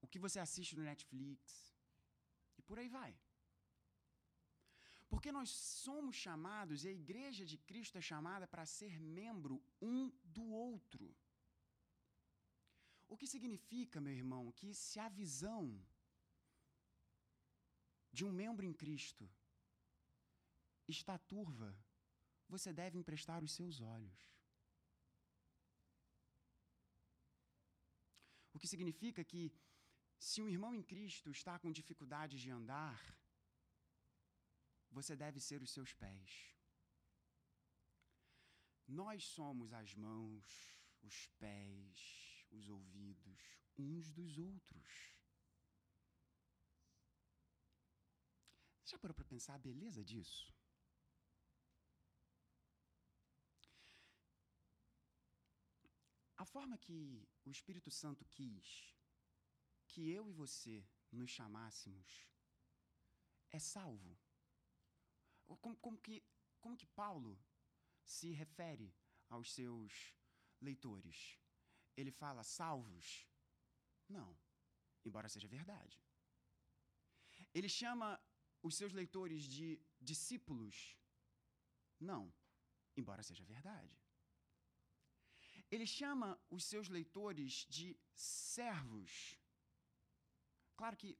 o 0.00 0.06
que 0.06 0.18
você 0.18 0.38
assiste 0.40 0.76
no 0.76 0.82
Netflix, 0.82 1.74
e 2.58 2.62
por 2.62 2.78
aí 2.78 2.88
vai. 2.88 3.18
Porque 5.08 5.32
nós 5.32 5.50
somos 5.50 6.14
chamados, 6.14 6.84
e 6.84 6.88
a 6.88 6.92
igreja 6.92 7.44
de 7.44 7.58
Cristo 7.58 7.98
é 7.98 8.00
chamada 8.00 8.46
para 8.46 8.64
ser 8.64 9.00
membro 9.00 9.62
um 9.82 10.10
do 10.22 10.44
outro. 10.44 11.14
O 13.08 13.16
que 13.16 13.26
significa, 13.26 14.00
meu 14.00 14.12
irmão, 14.12 14.52
que 14.52 14.72
se 14.72 15.00
a 15.00 15.08
visão 15.08 15.84
de 18.12 18.24
um 18.24 18.32
membro 18.32 18.64
em 18.64 18.72
Cristo 18.72 19.28
está 20.86 21.18
turva, 21.18 21.76
você 22.48 22.72
deve 22.72 22.98
emprestar 22.98 23.42
os 23.42 23.52
seus 23.52 23.80
olhos. 23.80 24.39
O 28.60 28.62
que 28.62 28.68
significa 28.68 29.24
que, 29.24 29.50
se 30.18 30.42
um 30.42 30.48
irmão 30.54 30.74
em 30.74 30.82
Cristo 30.82 31.30
está 31.30 31.58
com 31.58 31.72
dificuldades 31.72 32.42
de 32.42 32.50
andar, 32.50 33.00
você 34.90 35.16
deve 35.16 35.40
ser 35.40 35.62
os 35.62 35.70
seus 35.70 35.94
pés. 35.94 36.54
Nós 38.86 39.24
somos 39.24 39.72
as 39.72 39.94
mãos, 39.94 40.44
os 41.00 41.26
pés, 41.38 42.44
os 42.50 42.68
ouvidos 42.68 43.40
uns 43.78 44.12
dos 44.12 44.36
outros. 44.36 44.92
Já 48.84 48.98
parou 48.98 49.14
para 49.14 49.24
pensar 49.24 49.54
a 49.54 49.58
beleza 49.70 50.04
disso? 50.04 50.52
A 56.40 56.44
forma 56.46 56.78
que 56.78 57.28
o 57.44 57.50
Espírito 57.50 57.90
Santo 57.90 58.24
quis 58.24 58.96
que 59.86 60.10
eu 60.10 60.26
e 60.26 60.32
você 60.32 60.88
nos 61.12 61.30
chamássemos 61.30 62.26
é 63.50 63.58
salvo. 63.58 64.18
Como, 65.60 65.76
como, 65.76 65.98
que, 65.98 66.24
como 66.58 66.78
que 66.78 66.86
Paulo 66.86 67.38
se 68.02 68.30
refere 68.32 68.88
aos 69.28 69.52
seus 69.52 70.14
leitores? 70.62 71.38
Ele 71.94 72.10
fala 72.10 72.42
salvos? 72.42 73.28
Não, 74.08 74.34
embora 75.04 75.28
seja 75.28 75.46
verdade. 75.46 76.02
Ele 77.52 77.68
chama 77.68 78.18
os 78.62 78.76
seus 78.76 78.94
leitores 78.94 79.42
de 79.44 79.78
discípulos? 80.00 80.96
Não, 81.98 82.32
embora 82.96 83.22
seja 83.22 83.44
verdade. 83.44 83.99
Ele 85.70 85.86
chama 85.86 86.38
os 86.50 86.64
seus 86.64 86.88
leitores 86.88 87.66
de 87.68 87.96
servos. 88.14 89.38
Claro 90.76 90.96
que, 90.96 91.16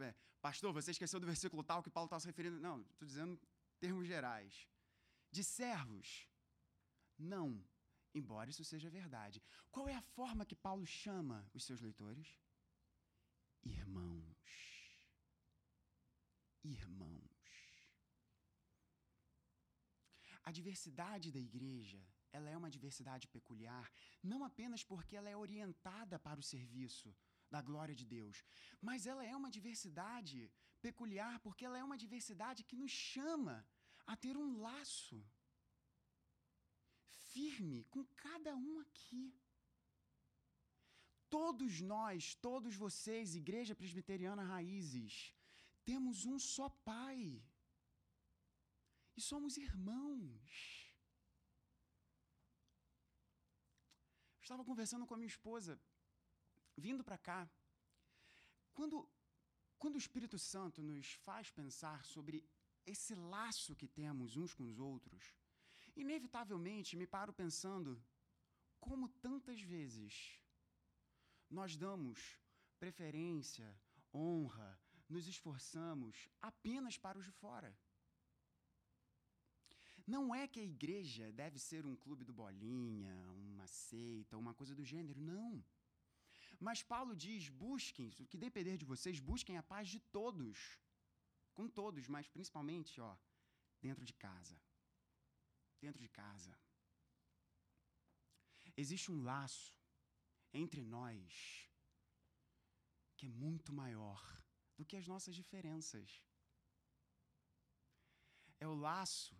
é, 0.00 0.14
pastor, 0.40 0.72
você 0.72 0.92
esqueceu 0.92 1.18
do 1.18 1.26
versículo 1.26 1.64
tal 1.64 1.82
que 1.82 1.90
Paulo 1.90 2.06
está 2.06 2.20
se 2.20 2.26
referindo. 2.26 2.60
Não, 2.60 2.82
estou 2.82 3.06
dizendo 3.06 3.40
termos 3.80 4.06
gerais. 4.06 4.68
De 5.30 5.42
servos. 5.42 6.28
Não, 7.18 7.64
embora 8.14 8.50
isso 8.50 8.64
seja 8.64 8.88
verdade. 8.88 9.42
Qual 9.70 9.88
é 9.88 9.94
a 9.94 10.02
forma 10.02 10.46
que 10.46 10.54
Paulo 10.54 10.86
chama 10.86 11.48
os 11.52 11.64
seus 11.64 11.80
leitores? 11.80 12.38
Irmãos. 13.64 14.36
Irmãos. 16.62 17.26
A 20.44 20.52
diversidade 20.52 21.32
da 21.32 21.40
igreja 21.40 22.00
ela 22.36 22.50
é 22.54 22.56
uma 22.60 22.70
diversidade 22.76 23.26
peculiar, 23.36 23.86
não 24.32 24.40
apenas 24.50 24.82
porque 24.90 25.16
ela 25.18 25.30
é 25.34 25.36
orientada 25.44 26.18
para 26.26 26.40
o 26.42 26.48
serviço 26.54 27.08
da 27.54 27.60
glória 27.68 27.96
de 28.00 28.06
Deus, 28.16 28.36
mas 28.88 29.06
ela 29.12 29.24
é 29.32 29.34
uma 29.40 29.50
diversidade 29.56 30.38
peculiar 30.86 31.34
porque 31.46 31.64
ela 31.68 31.78
é 31.82 31.84
uma 31.88 31.98
diversidade 32.04 32.66
que 32.68 32.80
nos 32.82 32.94
chama 33.12 33.56
a 34.12 34.14
ter 34.24 34.36
um 34.44 34.50
laço 34.66 35.18
firme 37.32 37.84
com 37.94 38.02
cada 38.26 38.52
um 38.56 38.74
aqui. 38.84 39.24
Todos 41.28 41.80
nós, 41.94 42.34
todos 42.48 42.74
vocês, 42.84 43.34
Igreja 43.34 43.74
Presbiteriana 43.74 44.44
Raízes, 44.52 45.34
temos 45.84 46.24
um 46.24 46.38
só 46.38 46.68
Pai. 46.90 47.20
E 49.16 49.20
somos 49.20 49.56
irmãos. 49.56 50.75
Estava 54.46 54.64
conversando 54.64 55.04
com 55.04 55.14
a 55.14 55.16
minha 55.16 55.34
esposa, 55.36 55.76
vindo 56.76 57.02
para 57.02 57.18
cá. 57.18 57.50
Quando, 58.72 58.96
quando 59.76 59.96
o 59.96 59.98
Espírito 59.98 60.38
Santo 60.38 60.80
nos 60.80 61.14
faz 61.14 61.50
pensar 61.50 62.04
sobre 62.04 62.48
esse 62.92 63.12
laço 63.12 63.74
que 63.74 63.88
temos 63.88 64.36
uns 64.36 64.54
com 64.54 64.62
os 64.62 64.78
outros, 64.78 65.34
inevitavelmente 65.96 66.94
me 66.94 67.08
paro 67.08 67.32
pensando 67.32 68.00
como 68.78 69.08
tantas 69.08 69.60
vezes 69.60 70.40
nós 71.50 71.76
damos 71.76 72.38
preferência, 72.78 73.68
honra, 74.14 74.80
nos 75.08 75.26
esforçamos 75.26 76.28
apenas 76.40 76.96
para 76.96 77.18
os 77.18 77.24
de 77.24 77.32
fora. 77.32 77.76
Não 80.06 80.34
é 80.34 80.46
que 80.46 80.60
a 80.60 80.68
igreja 80.74 81.32
deve 81.32 81.58
ser 81.58 81.84
um 81.84 81.96
clube 81.96 82.24
do 82.24 82.32
bolinha, 82.32 83.14
uma 83.32 83.66
seita, 83.66 84.38
uma 84.38 84.54
coisa 84.54 84.74
do 84.74 84.84
gênero. 84.84 85.20
Não. 85.20 85.64
Mas 86.60 86.82
Paulo 86.82 87.14
diz: 87.14 87.48
busquem, 87.48 88.08
o 88.20 88.26
que 88.26 88.38
depender 88.38 88.76
de 88.76 88.84
vocês, 88.84 89.18
busquem 89.18 89.56
a 89.58 89.62
paz 89.62 89.88
de 89.88 90.00
todos. 90.18 90.78
Com 91.54 91.68
todos, 91.68 92.06
mas 92.06 92.28
principalmente, 92.28 93.00
ó, 93.00 93.16
dentro 93.80 94.04
de 94.04 94.12
casa. 94.12 94.56
Dentro 95.80 96.00
de 96.00 96.08
casa. 96.08 96.56
Existe 98.76 99.10
um 99.10 99.22
laço 99.22 99.74
entre 100.52 100.82
nós 100.84 101.66
que 103.16 103.26
é 103.26 103.28
muito 103.28 103.72
maior 103.72 104.20
do 104.76 104.84
que 104.84 104.96
as 104.96 105.06
nossas 105.06 105.34
diferenças. 105.34 106.22
É 108.60 108.66
o 108.68 108.74
laço 108.74 109.34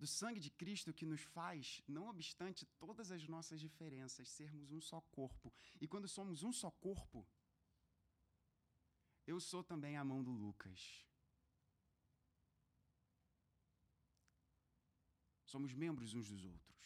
do 0.00 0.06
sangue 0.06 0.40
de 0.40 0.50
Cristo 0.50 0.94
que 0.94 1.04
nos 1.04 1.20
faz, 1.20 1.82
não 1.86 2.08
obstante 2.08 2.64
todas 2.78 3.10
as 3.10 3.28
nossas 3.28 3.60
diferenças, 3.60 4.30
sermos 4.30 4.72
um 4.72 4.80
só 4.80 4.98
corpo. 5.18 5.52
E 5.78 5.86
quando 5.86 6.08
somos 6.08 6.42
um 6.42 6.52
só 6.54 6.70
corpo, 6.70 7.26
eu 9.26 9.38
sou 9.38 9.62
também 9.62 9.98
a 9.98 10.04
mão 10.10 10.22
do 10.22 10.30
Lucas. 10.30 11.06
Somos 15.44 15.74
membros 15.74 16.14
uns 16.14 16.30
dos 16.30 16.46
outros. 16.46 16.80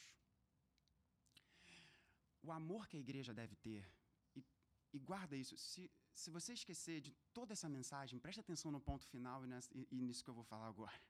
O 2.43 2.51
amor 2.51 2.89
que 2.89 2.97
a 2.97 3.01
igreja 3.01 3.33
deve 3.33 3.55
ter, 3.55 3.89
e, 4.35 4.45
e 4.93 4.99
guarda 4.99 5.37
isso, 5.37 5.57
se, 5.57 5.89
se 6.13 6.31
você 6.31 6.53
esquecer 6.53 7.01
de 7.01 7.13
toda 7.33 7.53
essa 7.53 7.69
mensagem, 7.69 8.19
preste 8.19 8.41
atenção 8.41 8.73
no 8.73 8.81
ponto 8.81 9.07
final 9.07 9.45
e, 9.45 9.47
nessa, 9.47 9.71
e, 9.73 9.87
e 9.89 10.01
nisso 10.01 10.25
que 10.25 10.31
eu 10.31 10.35
vou 10.35 10.45
falar 10.45 10.67
agora 10.67 11.01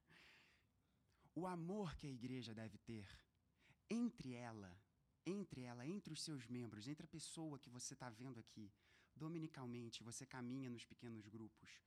o 1.35 1.47
amor 1.47 1.97
que 1.97 2.07
a 2.07 2.11
igreja 2.11 2.55
deve 2.55 2.79
ter 2.79 3.09
entre 3.91 4.35
ela, 4.35 4.77
entre 5.27 5.63
ela, 5.63 5.87
entre 5.87 6.13
os 6.13 6.23
seus 6.23 6.47
membros, 6.47 6.87
entre 6.87 7.05
a 7.05 7.09
pessoa 7.09 7.59
que 7.59 7.71
você 7.71 7.95
está 7.95 8.09
vendo 8.09 8.39
aqui, 8.39 8.73
dominicalmente, 9.15 10.03
você 10.03 10.25
caminha 10.27 10.71
nos 10.71 10.85
pequenos 10.85 11.27
grupos. 11.29 11.83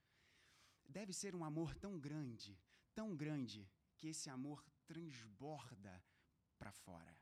Deve 0.88 1.14
ser 1.14 1.36
um 1.36 1.44
amor 1.44 1.76
tão 1.76 2.00
grande, 2.00 2.58
tão 2.94 3.16
grande, 3.16 3.70
que 3.98 4.08
esse 4.08 4.30
amor 4.30 4.64
transborda 4.86 6.04
para 6.58 6.72
fora. 6.72 7.18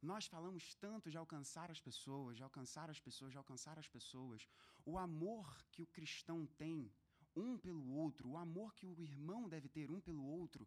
Nós 0.00 0.26
falamos 0.26 0.74
tanto 0.74 1.10
de 1.10 1.16
alcançar 1.16 1.70
as 1.70 1.80
pessoas, 1.80 2.36
de 2.36 2.42
alcançar 2.42 2.90
as 2.90 3.00
pessoas, 3.00 3.32
de 3.32 3.38
alcançar 3.38 3.78
as 3.78 3.88
pessoas. 3.88 4.46
O 4.84 4.98
amor 4.98 5.64
que 5.70 5.80
o 5.82 5.86
cristão 5.86 6.46
tem 6.46 6.92
um 7.36 7.56
pelo 7.58 7.84
outro, 8.04 8.28
o 8.30 8.36
amor 8.36 8.74
que 8.74 8.86
o 8.86 9.02
irmão 9.02 9.48
deve 9.48 9.68
ter 9.68 9.90
um 9.90 10.00
pelo 10.00 10.24
outro, 10.24 10.66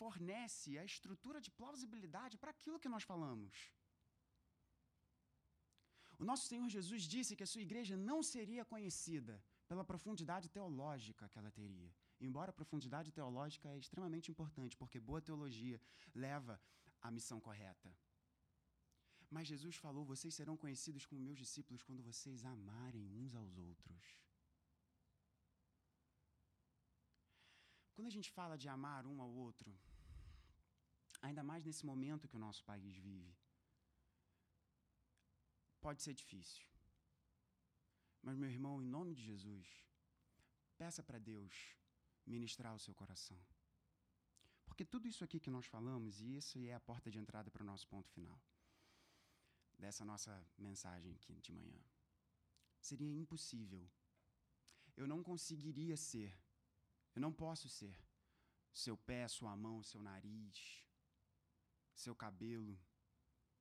fornece 0.00 0.78
a 0.78 0.84
estrutura 0.84 1.40
de 1.40 1.50
plausibilidade 1.50 2.36
para 2.38 2.50
aquilo 2.50 2.80
que 2.80 2.88
nós 2.88 3.02
falamos. 3.02 3.72
O 6.18 6.24
nosso 6.24 6.46
Senhor 6.46 6.68
Jesus 6.68 7.02
disse 7.02 7.36
que 7.36 7.42
a 7.42 7.46
sua 7.46 7.62
igreja 7.62 7.96
não 7.96 8.22
seria 8.22 8.64
conhecida 8.64 9.42
pela 9.66 9.84
profundidade 9.84 10.48
teológica 10.48 11.28
que 11.28 11.38
ela 11.38 11.50
teria. 11.50 11.92
Embora 12.20 12.50
a 12.50 12.58
profundidade 12.60 13.10
teológica 13.10 13.68
é 13.68 13.78
extremamente 13.78 14.30
importante, 14.30 14.76
porque 14.76 15.00
boa 15.00 15.20
teologia 15.20 15.80
leva 16.14 16.60
à 17.00 17.10
missão 17.10 17.40
correta. 17.40 17.94
Mas 19.28 19.48
Jesus 19.48 19.76
falou: 19.76 20.04
vocês 20.04 20.34
serão 20.34 20.56
conhecidos 20.56 21.04
como 21.06 21.20
meus 21.20 21.38
discípulos 21.38 21.82
quando 21.82 22.02
vocês 22.02 22.44
amarem 22.44 23.10
uns 23.16 23.34
aos 23.34 23.58
outros. 23.58 24.23
Quando 27.94 28.08
a 28.08 28.16
gente 28.16 28.30
fala 28.30 28.58
de 28.58 28.68
amar 28.68 29.06
um 29.06 29.20
ao 29.22 29.30
outro, 29.30 29.72
ainda 31.22 31.42
mais 31.42 31.64
nesse 31.64 31.86
momento 31.86 32.28
que 32.28 32.36
o 32.36 32.44
nosso 32.46 32.62
país 32.64 32.96
vive, 32.96 33.34
pode 35.80 36.02
ser 36.02 36.14
difícil. 36.14 36.66
Mas, 38.20 38.36
meu 38.36 38.50
irmão, 38.50 38.82
em 38.82 38.86
nome 38.86 39.14
de 39.14 39.22
Jesus, 39.22 39.68
peça 40.76 41.02
para 41.02 41.18
Deus 41.18 41.76
ministrar 42.26 42.74
o 42.74 42.78
seu 42.78 42.94
coração. 42.94 43.38
Porque 44.66 44.84
tudo 44.84 45.06
isso 45.06 45.22
aqui 45.22 45.38
que 45.38 45.50
nós 45.50 45.66
falamos, 45.66 46.20
e 46.20 46.36
isso 46.36 46.58
é 46.66 46.74
a 46.74 46.80
porta 46.80 47.10
de 47.10 47.18
entrada 47.18 47.50
para 47.50 47.62
o 47.62 47.66
nosso 47.66 47.86
ponto 47.86 48.08
final, 48.10 48.40
dessa 49.78 50.04
nossa 50.04 50.44
mensagem 50.58 51.12
aqui 51.12 51.40
de 51.40 51.52
manhã, 51.52 51.80
seria 52.80 53.14
impossível. 53.14 53.88
Eu 54.96 55.06
não 55.06 55.22
conseguiria 55.22 55.96
ser 55.96 56.34
eu 57.14 57.20
não 57.20 57.32
posso 57.32 57.68
ser 57.68 57.96
seu 58.72 58.96
pé, 58.96 59.28
sua 59.28 59.56
mão, 59.56 59.82
seu 59.82 60.02
nariz, 60.02 60.84
seu 61.94 62.14
cabelo, 62.14 62.78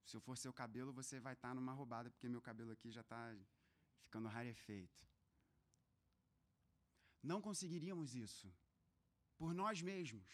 Se 0.05 0.17
eu 0.17 0.21
for 0.21 0.37
seu 0.37 0.51
cabelo, 0.51 0.91
você 0.91 1.19
vai 1.19 1.33
estar 1.33 1.49
tá 1.49 1.53
numa 1.55 1.71
roubada, 1.71 2.09
porque 2.11 2.27
meu 2.27 2.41
cabelo 2.41 2.71
aqui 2.71 2.91
já 2.91 3.01
está 3.01 3.35
ficando 4.01 4.27
rarefeito. 4.27 5.07
Não 7.21 7.41
conseguiríamos 7.41 8.13
isso 8.13 8.53
por 9.37 9.53
nós 9.53 9.81
mesmos. 9.81 10.27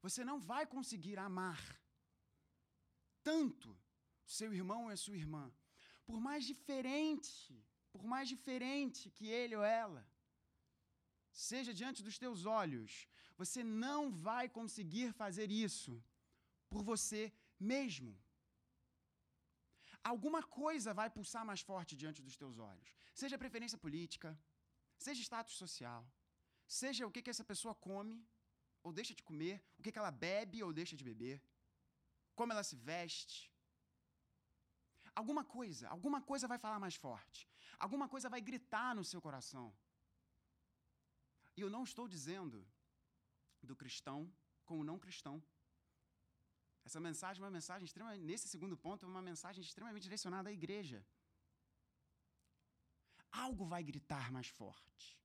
Você 0.00 0.24
não 0.24 0.38
vai 0.40 0.64
conseguir 0.64 1.18
amar 1.18 1.80
tanto 3.22 3.76
seu 4.24 4.52
irmão 4.54 4.88
e 4.88 4.92
a 4.92 4.96
sua 4.96 5.16
irmã, 5.16 5.52
por 6.04 6.20
mais 6.20 6.44
diferente, 6.44 7.64
por 7.90 8.04
mais 8.04 8.28
diferente 8.28 9.10
que 9.10 9.26
ele 9.26 9.56
ou 9.56 9.64
ela 9.64 10.11
seja 11.32 11.72
diante 11.72 12.02
dos 12.02 12.18
teus 12.18 12.44
olhos, 12.46 13.08
você 13.36 13.62
não 13.64 14.10
vai 14.10 14.48
conseguir 14.48 15.12
fazer 15.12 15.50
isso 15.50 16.02
por 16.68 16.82
você 16.82 17.32
mesmo. 17.58 18.12
Alguma 20.02 20.42
coisa 20.42 20.92
vai 20.92 21.08
pulsar 21.08 21.44
mais 21.44 21.60
forte 21.60 21.96
diante 21.96 22.20
dos 22.22 22.36
teus 22.36 22.58
olhos, 22.58 22.88
seja 23.14 23.38
preferência 23.38 23.78
política, 23.78 24.38
seja 24.98 25.22
status 25.22 25.54
social, 25.54 26.02
seja 26.66 27.06
o 27.06 27.10
que, 27.10 27.22
que 27.22 27.30
essa 27.30 27.44
pessoa 27.44 27.74
come 27.74 28.26
ou 28.82 28.92
deixa 28.92 29.14
de 29.14 29.22
comer, 29.22 29.62
o 29.78 29.82
que, 29.82 29.92
que 29.92 29.98
ela 29.98 30.10
bebe 30.10 30.62
ou 30.62 30.72
deixa 30.72 30.96
de 30.96 31.04
beber, 31.04 31.40
como 32.34 32.52
ela 32.52 32.64
se 32.64 32.76
veste. 32.76 33.50
Alguma 35.14 35.44
coisa, 35.44 35.88
alguma 35.88 36.20
coisa 36.20 36.48
vai 36.48 36.58
falar 36.58 36.80
mais 36.80 36.96
forte. 36.96 37.48
Alguma 37.78 38.08
coisa 38.08 38.28
vai 38.28 38.40
gritar 38.40 38.94
no 38.94 39.04
seu 39.04 39.20
coração. 39.20 39.66
E 41.56 41.60
eu 41.60 41.70
não 41.70 41.84
estou 41.84 42.06
dizendo 42.08 42.66
do 43.62 43.76
cristão 43.76 44.32
com 44.64 44.80
o 44.80 44.84
não 44.84 44.98
cristão. 44.98 45.42
Essa 46.84 47.00
mensagem 47.00 47.40
é 47.40 47.44
uma 47.44 47.50
mensagem 47.58 47.84
extremamente, 47.84 48.24
nesse 48.24 48.48
segundo 48.48 48.76
ponto, 48.76 49.04
é 49.06 49.08
uma 49.08 49.22
mensagem 49.22 49.62
extremamente 49.62 50.02
direcionada 50.02 50.48
à 50.48 50.52
igreja. 50.52 51.06
Algo 53.30 53.64
vai 53.64 53.82
gritar 53.82 54.32
mais 54.32 54.48
forte. 54.48 55.18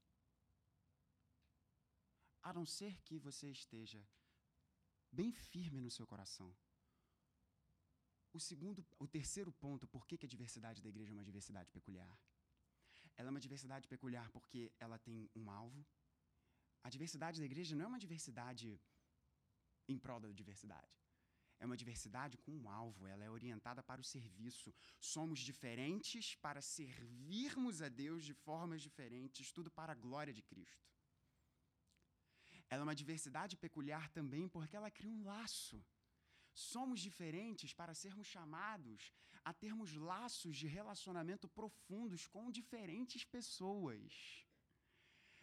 A 2.42 2.54
não 2.54 2.66
ser 2.66 3.02
que 3.02 3.18
você 3.18 3.50
esteja 3.50 4.02
bem 5.12 5.32
firme 5.32 5.82
no 5.82 5.90
seu 5.90 6.06
coração. 6.06 6.56
O 8.32 8.40
segundo, 8.40 8.86
o 9.00 9.08
terceiro 9.08 9.52
ponto, 9.52 9.88
por 9.88 10.06
que, 10.06 10.18
que 10.18 10.26
a 10.26 10.30
diversidade 10.30 10.82
da 10.82 10.90
igreja 10.90 11.12
é 11.12 11.16
uma 11.16 11.24
diversidade 11.24 11.72
peculiar? 11.72 12.20
Ela 13.16 13.30
é 13.30 13.32
uma 13.32 13.40
diversidade 13.40 13.88
peculiar 13.88 14.30
porque 14.30 14.72
ela 14.78 15.00
tem 15.00 15.30
um 15.36 15.50
alvo. 15.50 15.86
A 16.88 16.90
diversidade 16.90 17.40
da 17.42 17.46
igreja 17.46 17.76
não 17.76 17.84
é 17.86 17.88
uma 17.90 18.00
diversidade 18.04 18.68
em 19.90 19.98
prol 20.04 20.22
da 20.22 20.30
diversidade. 20.42 20.94
É 21.60 21.66
uma 21.66 21.76
diversidade 21.82 22.38
com 22.38 22.52
um 22.60 22.70
alvo, 22.70 23.06
ela 23.06 23.26
é 23.26 23.30
orientada 23.30 23.84
para 23.84 24.00
o 24.00 24.06
serviço. 24.06 24.74
Somos 25.02 25.40
diferentes 25.50 26.36
para 26.36 26.62
servirmos 26.62 27.82
a 27.82 27.90
Deus 27.90 28.24
de 28.24 28.34
formas 28.34 28.82
diferentes, 28.82 29.52
tudo 29.52 29.70
para 29.70 29.92
a 29.92 30.00
glória 30.06 30.34
de 30.34 30.42
Cristo. 30.42 30.88
Ela 32.70 32.84
é 32.84 32.88
uma 32.88 33.00
diversidade 33.04 33.58
peculiar 33.58 34.08
também 34.10 34.48
porque 34.48 34.78
ela 34.78 34.90
cria 34.90 35.12
um 35.12 35.26
laço. 35.26 35.86
Somos 36.54 37.02
diferentes 37.02 37.74
para 37.74 37.94
sermos 37.94 38.28
chamados 38.28 39.12
a 39.44 39.54
termos 39.54 39.94
laços 39.94 40.56
de 40.56 40.68
relacionamento 40.68 41.50
profundos 41.50 42.26
com 42.28 42.50
diferentes 42.50 43.26
pessoas. 43.26 44.47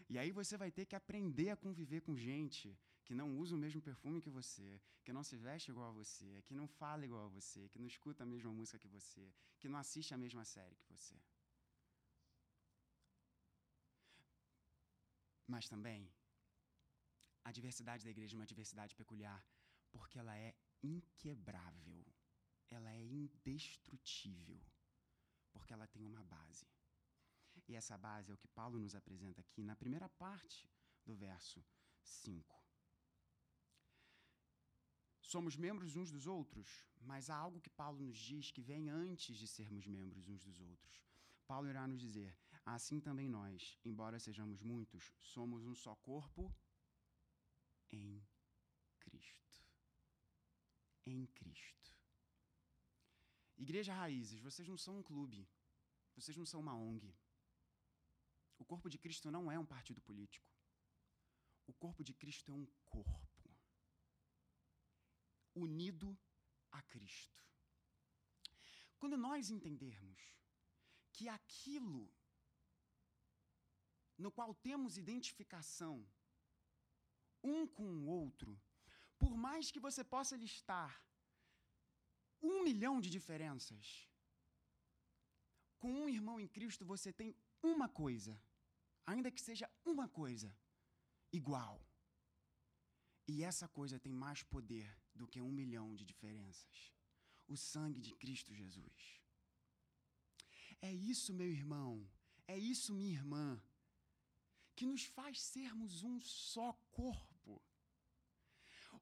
E 0.08 0.18
aí 0.18 0.30
você 0.30 0.56
vai 0.56 0.70
ter 0.70 0.84
que 0.86 0.96
aprender 0.96 1.50
a 1.50 1.56
conviver 1.56 2.00
com 2.02 2.16
gente 2.16 2.78
que 3.04 3.14
não 3.14 3.38
usa 3.38 3.54
o 3.54 3.58
mesmo 3.58 3.80
perfume 3.82 4.20
que 4.20 4.30
você, 4.30 4.80
que 5.04 5.12
não 5.12 5.22
se 5.22 5.36
veste 5.36 5.70
igual 5.70 5.88
a 5.90 5.92
você, 5.92 6.42
que 6.46 6.54
não 6.54 6.66
fala 6.66 7.04
igual 7.04 7.26
a 7.26 7.28
você, 7.28 7.68
que 7.68 7.78
não 7.78 7.86
escuta 7.86 8.22
a 8.22 8.26
mesma 8.26 8.52
música 8.52 8.78
que 8.78 8.88
você, 8.88 9.32
que 9.60 9.68
não 9.68 9.78
assiste 9.78 10.14
a 10.14 10.18
mesma 10.18 10.44
série 10.44 10.76
que 10.76 10.88
você. 10.88 11.16
Mas 15.46 15.68
também, 15.68 16.10
a 17.44 17.52
diversidade 17.52 18.04
da 18.04 18.10
igreja 18.10 18.34
é 18.34 18.38
uma 18.38 18.46
diversidade 18.46 18.96
peculiar 18.96 19.46
porque 19.92 20.18
ela 20.18 20.36
é 20.36 20.54
inquebrável, 20.82 22.04
ela 22.70 22.90
é 22.92 23.02
indestrutível, 23.02 24.60
porque 25.52 25.72
ela 25.72 25.86
tem 25.86 26.04
uma 26.04 26.24
base. 26.24 26.66
E 27.66 27.74
essa 27.74 27.96
base 27.96 28.30
é 28.30 28.34
o 28.34 28.38
que 28.38 28.48
Paulo 28.48 28.78
nos 28.78 28.94
apresenta 28.94 29.40
aqui 29.40 29.62
na 29.62 29.74
primeira 29.74 30.08
parte 30.08 30.68
do 31.04 31.14
verso 31.14 31.64
5. 32.02 32.62
Somos 35.20 35.56
membros 35.56 35.96
uns 35.96 36.10
dos 36.10 36.26
outros, 36.26 36.86
mas 37.00 37.30
há 37.30 37.36
algo 37.36 37.60
que 37.60 37.70
Paulo 37.70 38.00
nos 38.00 38.18
diz 38.18 38.50
que 38.50 38.62
vem 38.62 38.90
antes 38.90 39.36
de 39.36 39.48
sermos 39.48 39.86
membros 39.86 40.28
uns 40.28 40.44
dos 40.44 40.60
outros. 40.60 41.02
Paulo 41.46 41.68
irá 41.68 41.86
nos 41.86 42.00
dizer: 42.00 42.38
assim 42.64 43.00
também 43.00 43.28
nós, 43.28 43.78
embora 43.84 44.18
sejamos 44.18 44.62
muitos, 44.62 45.12
somos 45.20 45.64
um 45.64 45.74
só 45.74 45.94
corpo 45.96 46.54
em 47.90 48.22
Cristo. 49.00 49.62
Em 51.06 51.26
Cristo. 51.26 51.96
Igreja 53.56 53.94
Raízes, 53.94 54.40
vocês 54.40 54.68
não 54.68 54.76
são 54.76 54.98
um 54.98 55.02
clube, 55.02 55.48
vocês 56.14 56.36
não 56.36 56.44
são 56.44 56.60
uma 56.60 56.74
ONG. 56.74 57.14
O 58.58 58.64
corpo 58.64 58.88
de 58.88 58.98
Cristo 58.98 59.30
não 59.30 59.50
é 59.50 59.58
um 59.58 59.66
partido 59.66 60.00
político. 60.00 60.48
O 61.66 61.72
corpo 61.72 62.02
de 62.04 62.14
Cristo 62.14 62.50
é 62.50 62.54
um 62.54 62.66
corpo 62.84 63.50
unido 65.54 66.16
a 66.70 66.82
Cristo. 66.82 67.38
Quando 68.98 69.16
nós 69.16 69.50
entendermos 69.50 70.20
que 71.12 71.28
aquilo 71.28 72.10
no 74.16 74.30
qual 74.30 74.54
temos 74.54 74.96
identificação 74.96 76.06
um 77.42 77.66
com 77.66 77.88
o 77.98 78.06
outro, 78.06 78.60
por 79.18 79.36
mais 79.36 79.70
que 79.70 79.80
você 79.80 80.02
possa 80.02 80.36
listar 80.36 81.04
um 82.42 82.62
milhão 82.62 83.00
de 83.00 83.10
diferenças, 83.10 84.08
com 85.78 85.92
um 85.92 86.08
irmão 86.08 86.38
em 86.40 86.48
Cristo 86.48 86.84
você 86.84 87.12
tem 87.12 87.36
uma 87.64 87.88
coisa, 87.88 88.38
ainda 89.06 89.30
que 89.30 89.40
seja 89.40 89.70
uma 89.84 90.08
coisa, 90.08 90.54
igual. 91.32 91.80
E 93.26 93.42
essa 93.42 93.66
coisa 93.68 93.98
tem 93.98 94.12
mais 94.12 94.42
poder 94.42 94.86
do 95.14 95.26
que 95.26 95.40
um 95.40 95.50
milhão 95.50 95.94
de 95.94 96.04
diferenças. 96.04 96.92
O 97.48 97.56
sangue 97.56 98.00
de 98.00 98.14
Cristo 98.14 98.54
Jesus. 98.54 99.20
É 100.80 100.92
isso, 100.92 101.32
meu 101.32 101.50
irmão, 101.50 102.06
é 102.46 102.58
isso, 102.58 102.92
minha 102.92 103.12
irmã, 103.12 103.62
que 104.76 104.86
nos 104.86 105.04
faz 105.04 105.40
sermos 105.40 106.02
um 106.02 106.20
só 106.20 106.72
corpo. 106.90 107.62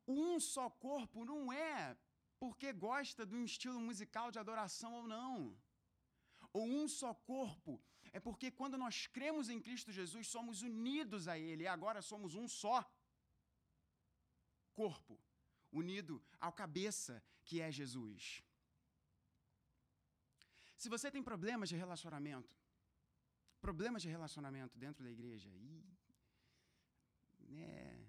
Um 0.06 0.38
só 0.38 0.70
corpo 0.70 1.24
não 1.24 1.52
é 1.52 1.96
porque 2.38 2.72
gosta 2.72 3.24
de 3.24 3.34
um 3.34 3.44
estilo 3.44 3.80
musical 3.80 4.30
de 4.30 4.38
adoração 4.38 4.92
ou 4.94 5.08
não. 5.08 5.56
Ou 6.52 6.64
um 6.68 6.86
só 6.88 7.14
corpo 7.14 7.80
é 8.12 8.20
porque 8.20 8.50
quando 8.50 8.76
nós 8.76 9.06
cremos 9.06 9.48
em 9.48 9.60
Cristo 9.60 9.90
Jesus, 9.90 10.28
somos 10.28 10.62
unidos 10.62 11.28
a 11.28 11.38
Ele 11.38 11.64
e 11.64 11.66
agora 11.66 12.02
somos 12.02 12.34
um 12.34 12.46
só 12.46 12.78
corpo 14.74 15.18
unido 15.70 16.22
ao 16.38 16.52
cabeça 16.52 17.22
que 17.44 17.60
é 17.60 17.70
Jesus. 17.70 18.42
Se 20.76 20.88
você 20.88 21.10
tem 21.10 21.22
problemas 21.22 21.68
de 21.68 21.76
relacionamento, 21.76 22.54
problemas 23.60 24.02
de 24.02 24.08
relacionamento 24.08 24.78
dentro 24.78 25.02
da 25.04 25.10
igreja, 25.10 25.48
e, 25.48 25.82
né, 27.48 28.06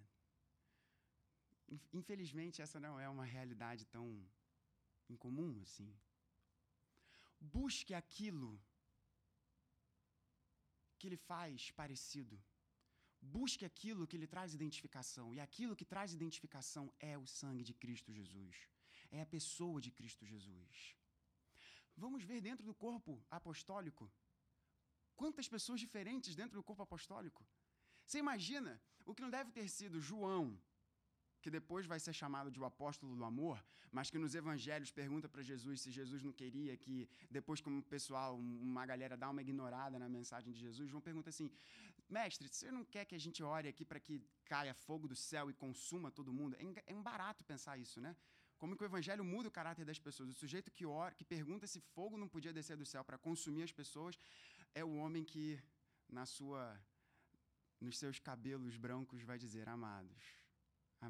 infelizmente 1.93 2.61
essa 2.61 2.79
não 2.79 2.99
é 2.99 3.07
uma 3.07 3.23
realidade 3.23 3.85
tão 3.85 4.05
incomum 5.09 5.61
assim. 5.61 5.95
Busque 7.39 7.93
aquilo 7.93 8.59
que 11.04 11.14
lhe 11.14 11.22
faz 11.32 11.70
parecido 11.82 12.36
Busque 13.24 13.64
aquilo 13.64 14.06
que 14.06 14.18
lhe 14.22 14.28
traz 14.28 14.54
identificação. 14.54 15.34
E 15.34 15.39
aquilo 15.39 15.76
que 15.80 15.86
traz 15.86 16.14
identificação 16.14 16.93
é 16.99 17.18
o 17.18 17.26
sangue 17.26 17.64
de 17.70 17.74
Cristo 17.74 18.12
Jesus. 18.12 18.56
É 19.10 19.22
a 19.22 19.26
pessoa 19.26 19.80
de 19.86 19.91
Cristo 19.91 20.26
Jesus. 20.26 20.97
Vamos 21.95 22.24
ver 22.24 22.41
dentro 22.41 22.66
do 22.66 22.74
corpo 22.74 23.24
apostólico. 23.30 24.12
Quantas 25.16 25.47
pessoas 25.47 25.80
diferentes 25.80 26.36
dentro 26.36 26.58
do 26.58 26.64
corpo 26.64 26.84
apostólico. 26.84 27.45
Você 28.06 28.18
imagina 28.18 28.82
o 29.06 29.14
que 29.16 29.22
não 29.22 29.30
deve 29.30 29.51
ter 29.51 29.70
sido 29.70 30.01
João, 30.01 30.60
que 31.43 31.51
depois 31.59 31.85
vai 31.91 31.99
ser 32.05 32.13
chamado 32.21 32.49
de 32.55 32.59
o 32.61 32.65
apóstolo 32.71 33.13
do 33.19 33.23
amor, 33.31 33.57
mas 33.97 34.09
que 34.11 34.19
nos 34.23 34.33
evangelhos 34.41 34.91
pergunta 34.99 35.27
para 35.33 35.43
Jesus 35.51 35.81
se 35.83 35.91
Jesus 35.99 36.21
não 36.27 36.33
queria 36.41 36.75
que, 36.83 36.95
depois 37.37 37.59
que 37.61 37.69
o 37.69 37.83
pessoal, 37.95 38.31
uma 38.69 38.85
galera 38.91 39.15
dá 39.23 39.29
uma 39.29 39.41
ignorada 39.47 39.99
na 40.03 40.09
mensagem 40.17 40.51
de 40.55 40.59
Jesus, 40.67 40.89
João 40.89 41.01
pergunta 41.09 41.29
assim: 41.33 41.49
Mestre, 42.09 42.47
você 42.47 42.71
não 42.77 42.83
quer 42.93 43.03
que 43.09 43.15
a 43.19 43.23
gente 43.25 43.41
ore 43.55 43.67
aqui 43.67 43.85
para 43.91 43.99
que 43.99 44.15
caia 44.45 44.73
fogo 44.73 45.07
do 45.07 45.15
céu 45.15 45.49
e 45.51 45.53
consuma 45.65 46.09
todo 46.19 46.37
mundo? 46.39 46.55
É, 46.59 46.91
é 46.91 46.95
um 46.95 47.03
barato 47.11 47.43
pensar 47.43 47.77
isso, 47.77 47.99
né? 48.07 48.15
como 48.63 48.77
que 48.77 48.83
o 48.83 48.89
evangelho 48.91 49.23
muda 49.25 49.49
o 49.49 49.51
caráter 49.51 49.83
das 49.89 49.99
pessoas. 49.99 50.29
O 50.29 50.33
sujeito 50.33 50.71
que 50.71 50.85
ora, 50.85 51.13
que 51.13 51.25
pergunta 51.25 51.67
se 51.67 51.79
fogo 51.95 52.17
não 52.21 52.29
podia 52.35 52.53
descer 52.57 52.77
do 52.77 52.85
céu 52.85 53.03
para 53.03 53.17
consumir 53.17 53.63
as 53.63 53.73
pessoas, 53.73 54.17
é 54.73 54.83
o 54.85 54.95
homem 55.01 55.23
que 55.31 55.61
na 56.17 56.25
sua 56.25 56.63
nos 57.81 57.97
seus 57.97 58.17
cabelos 58.19 58.77
brancos 58.77 59.21
vai 59.21 59.37
dizer: 59.37 59.67
"Amados, 59.67 60.23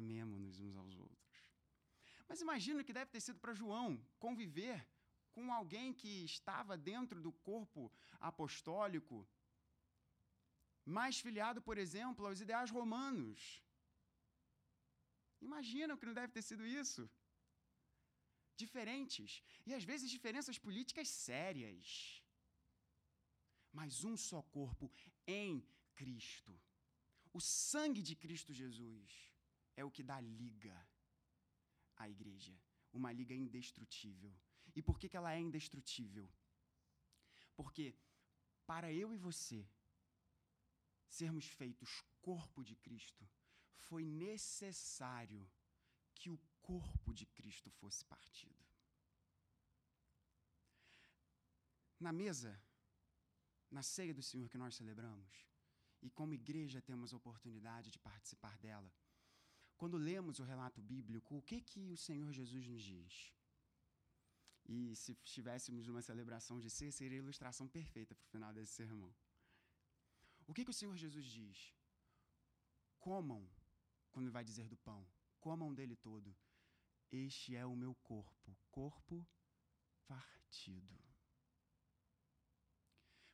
amemo-nos 0.00 0.60
uns 0.60 0.76
aos 0.76 0.96
outros". 0.96 1.38
Mas 2.28 2.40
imagina 2.40 2.84
que 2.84 2.98
deve 2.98 3.10
ter 3.14 3.20
sido 3.20 3.38
para 3.38 3.58
João 3.62 3.90
conviver 4.18 4.78
com 5.34 5.52
alguém 5.52 5.92
que 5.92 6.12
estava 6.32 6.76
dentro 6.76 7.20
do 7.20 7.32
corpo 7.50 7.92
apostólico, 8.20 9.16
mais 10.96 11.18
filiado, 11.18 11.60
por 11.68 11.76
exemplo, 11.84 12.26
aos 12.26 12.40
ideais 12.40 12.70
romanos. 12.70 13.62
Imagina 15.40 15.96
que 15.96 16.06
não 16.06 16.14
deve 16.14 16.32
ter 16.32 16.42
sido 16.42 16.64
isso. 16.66 17.10
Diferentes. 18.56 19.42
E 19.66 19.74
às 19.74 19.84
vezes 19.90 20.10
diferenças 20.16 20.58
políticas 20.58 21.08
sérias. 21.08 22.22
Mas 23.72 24.04
um 24.04 24.16
só 24.16 24.40
corpo 24.42 24.90
em 25.26 25.66
Cristo. 25.94 26.52
O 27.32 27.40
sangue 27.40 28.02
de 28.08 28.14
Cristo 28.14 28.52
Jesus 28.52 29.33
é 29.76 29.84
o 29.84 29.90
que 29.90 30.02
dá 30.02 30.20
liga 30.20 30.76
à 31.96 32.08
igreja. 32.08 32.56
Uma 32.92 33.12
liga 33.12 33.34
indestrutível. 33.34 34.32
E 34.74 34.82
por 34.82 34.98
que, 34.98 35.08
que 35.08 35.16
ela 35.16 35.32
é 35.32 35.40
indestrutível? 35.40 36.28
Porque 37.56 37.94
para 38.66 38.92
eu 38.92 39.12
e 39.12 39.16
você 39.16 39.66
sermos 41.08 41.46
feitos 41.46 42.02
corpo 42.20 42.64
de 42.64 42.74
Cristo, 42.76 43.28
foi 43.76 44.04
necessário 44.04 45.48
que 46.14 46.30
o 46.30 46.38
corpo 46.62 47.12
de 47.12 47.26
Cristo 47.26 47.70
fosse 47.70 48.04
partido. 48.04 48.64
Na 52.00 52.12
mesa, 52.12 52.60
na 53.70 53.82
ceia 53.82 54.14
do 54.14 54.22
Senhor 54.22 54.48
que 54.48 54.58
nós 54.58 54.74
celebramos, 54.74 55.46
e 56.02 56.10
como 56.10 56.34
igreja 56.34 56.80
temos 56.80 57.12
a 57.12 57.16
oportunidade 57.16 57.90
de 57.90 57.98
participar 57.98 58.56
dela, 58.58 58.92
quando 59.84 59.98
lemos 59.98 60.38
o 60.38 60.44
relato 60.44 60.80
bíblico, 60.80 61.36
o 61.36 61.42
que 61.42 61.60
que 61.60 61.92
o 61.92 61.96
Senhor 61.98 62.32
Jesus 62.32 62.66
nos 62.66 62.82
diz? 62.82 63.30
E 64.64 64.96
se 64.96 65.12
estivéssemos 65.12 65.86
numa 65.86 66.00
celebração 66.00 66.58
de 66.58 66.70
ceia, 66.70 66.90
seria 66.90 67.18
a 67.18 67.22
ilustração 67.22 67.68
perfeita 67.68 68.14
para 68.14 68.24
o 68.24 68.30
final 68.30 68.50
desse 68.54 68.72
sermão. 68.72 69.14
O 70.46 70.54
que, 70.54 70.64
que 70.64 70.70
o 70.70 70.78
Senhor 70.80 70.96
Jesus 70.96 71.26
diz? 71.26 71.74
Comam, 72.98 73.46
quando 74.10 74.32
vai 74.32 74.42
dizer 74.42 74.70
do 74.70 74.76
pão, 74.78 75.06
comam 75.38 75.74
dele 75.74 75.96
todo. 75.96 76.34
Este 77.12 77.54
é 77.54 77.66
o 77.66 77.76
meu 77.76 77.94
corpo, 77.96 78.56
corpo 78.70 79.28
partido. 80.08 80.98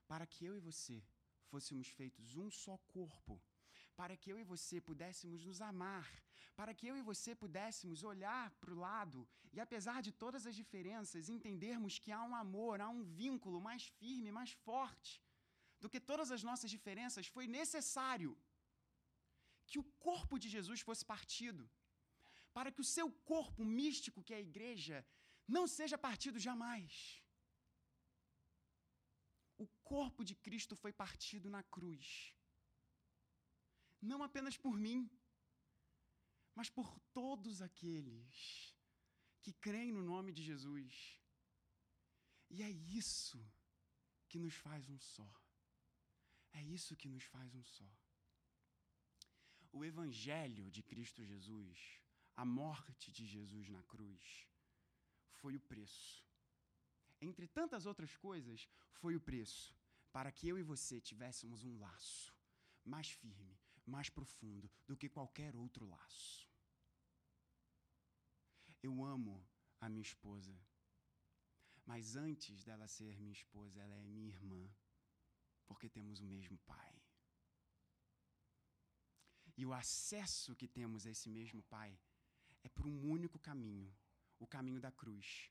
Para 0.08 0.26
que 0.26 0.44
eu 0.44 0.56
e 0.56 0.58
você 0.58 1.00
fôssemos 1.44 1.86
feitos 1.86 2.34
um 2.34 2.50
só 2.50 2.76
corpo, 2.88 3.40
para 3.96 4.16
que 4.16 4.30
eu 4.32 4.38
e 4.38 4.44
você 4.44 4.80
pudéssemos 4.80 5.44
nos 5.44 5.60
amar, 5.60 6.08
para 6.54 6.74
que 6.74 6.86
eu 6.86 6.96
e 6.96 7.02
você 7.02 7.34
pudéssemos 7.34 8.02
olhar 8.02 8.50
para 8.60 8.72
o 8.72 8.78
lado 8.78 9.28
e, 9.52 9.60
apesar 9.60 10.00
de 10.02 10.12
todas 10.12 10.46
as 10.46 10.54
diferenças, 10.54 11.28
entendermos 11.28 11.98
que 11.98 12.12
há 12.12 12.22
um 12.22 12.34
amor, 12.34 12.80
há 12.80 12.88
um 12.88 13.02
vínculo 13.02 13.60
mais 13.60 13.84
firme, 14.00 14.30
mais 14.30 14.52
forte 14.52 15.22
do 15.80 15.88
que 15.88 16.00
todas 16.10 16.30
as 16.30 16.42
nossas 16.42 16.70
diferenças, 16.70 17.26
foi 17.26 17.46
necessário 17.46 18.36
que 19.66 19.78
o 19.78 19.84
corpo 20.08 20.38
de 20.38 20.48
Jesus 20.48 20.80
fosse 20.80 21.04
partido, 21.04 21.68
para 22.52 22.70
que 22.72 22.80
o 22.80 22.90
seu 22.96 23.10
corpo 23.32 23.64
místico, 23.64 24.22
que 24.22 24.34
é 24.34 24.38
a 24.38 24.48
igreja, 24.50 25.06
não 25.56 25.66
seja 25.66 25.96
partido 25.96 26.38
jamais. 26.38 27.22
O 29.64 29.66
corpo 29.92 30.24
de 30.24 30.34
Cristo 30.34 30.74
foi 30.76 30.92
partido 30.92 31.48
na 31.48 31.62
cruz. 31.62 32.34
Não 34.00 34.22
apenas 34.22 34.56
por 34.56 34.78
mim, 34.78 35.10
mas 36.54 36.70
por 36.70 36.98
todos 37.12 37.60
aqueles 37.60 38.74
que 39.42 39.52
creem 39.52 39.92
no 39.92 40.02
nome 40.02 40.32
de 40.32 40.42
Jesus. 40.42 41.20
E 42.48 42.62
é 42.62 42.70
isso 42.70 43.40
que 44.28 44.38
nos 44.38 44.54
faz 44.54 44.88
um 44.88 44.98
só. 44.98 45.30
É 46.52 46.62
isso 46.62 46.96
que 46.96 47.08
nos 47.08 47.24
faz 47.24 47.54
um 47.54 47.64
só. 47.64 47.90
O 49.72 49.84
Evangelho 49.84 50.70
de 50.70 50.82
Cristo 50.82 51.24
Jesus, 51.24 52.00
a 52.36 52.44
morte 52.44 53.12
de 53.12 53.24
Jesus 53.24 53.68
na 53.68 53.82
cruz, 53.84 54.48
foi 55.34 55.54
o 55.54 55.60
preço. 55.60 56.24
Entre 57.20 57.46
tantas 57.46 57.86
outras 57.86 58.16
coisas, 58.16 58.68
foi 58.94 59.14
o 59.14 59.20
preço 59.20 59.74
para 60.12 60.32
que 60.32 60.48
eu 60.48 60.58
e 60.58 60.62
você 60.62 61.00
tivéssemos 61.00 61.62
um 61.64 61.78
laço 61.78 62.34
mais 62.84 63.10
firme, 63.10 63.59
mais 63.90 64.08
profundo 64.08 64.70
do 64.86 64.96
que 64.96 65.08
qualquer 65.08 65.54
outro 65.56 65.86
laço. 65.86 66.48
Eu 68.82 69.04
amo 69.04 69.46
a 69.80 69.88
minha 69.88 70.02
esposa, 70.02 70.58
mas 71.84 72.16
antes 72.16 72.64
dela 72.64 72.86
ser 72.86 73.18
minha 73.18 73.32
esposa, 73.32 73.80
ela 73.80 73.96
é 73.96 74.06
minha 74.06 74.28
irmã, 74.28 74.62
porque 75.66 75.88
temos 75.88 76.20
o 76.20 76.24
mesmo 76.24 76.56
pai. 76.58 76.94
E 79.56 79.66
o 79.66 79.74
acesso 79.74 80.56
que 80.56 80.66
temos 80.66 81.06
a 81.06 81.10
esse 81.10 81.28
mesmo 81.28 81.62
pai 81.64 81.98
é 82.62 82.68
por 82.68 82.86
um 82.86 83.10
único 83.10 83.38
caminho, 83.38 83.94
o 84.38 84.46
caminho 84.46 84.80
da 84.80 84.90
cruz. 84.90 85.50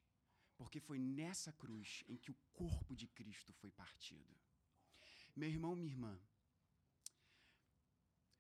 Porque 0.58 0.80
foi 0.80 1.00
nessa 1.00 1.54
cruz 1.54 2.04
em 2.08 2.18
que 2.18 2.32
o 2.32 2.38
corpo 2.52 2.96
de 2.96 3.08
Cristo 3.08 3.54
foi 3.54 3.72
partido. 3.72 4.36
Meu 5.36 5.48
irmão, 5.48 5.76
minha 5.76 5.92
irmã, 5.92 6.20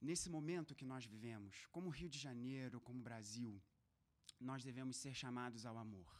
nesse 0.02 0.30
momento 0.30 0.76
que 0.76 0.86
nós 0.86 1.06
vivemos, 1.06 1.66
como 1.72 1.90
Rio 1.90 2.10
de 2.10 2.20
Janeiro, 2.20 2.82
como 2.82 3.02
Brasil, 3.02 3.62
nós 4.40 4.64
devemos 4.64 4.98
ser 4.98 5.14
chamados 5.14 5.66
ao 5.66 5.78
amor. 5.78 6.12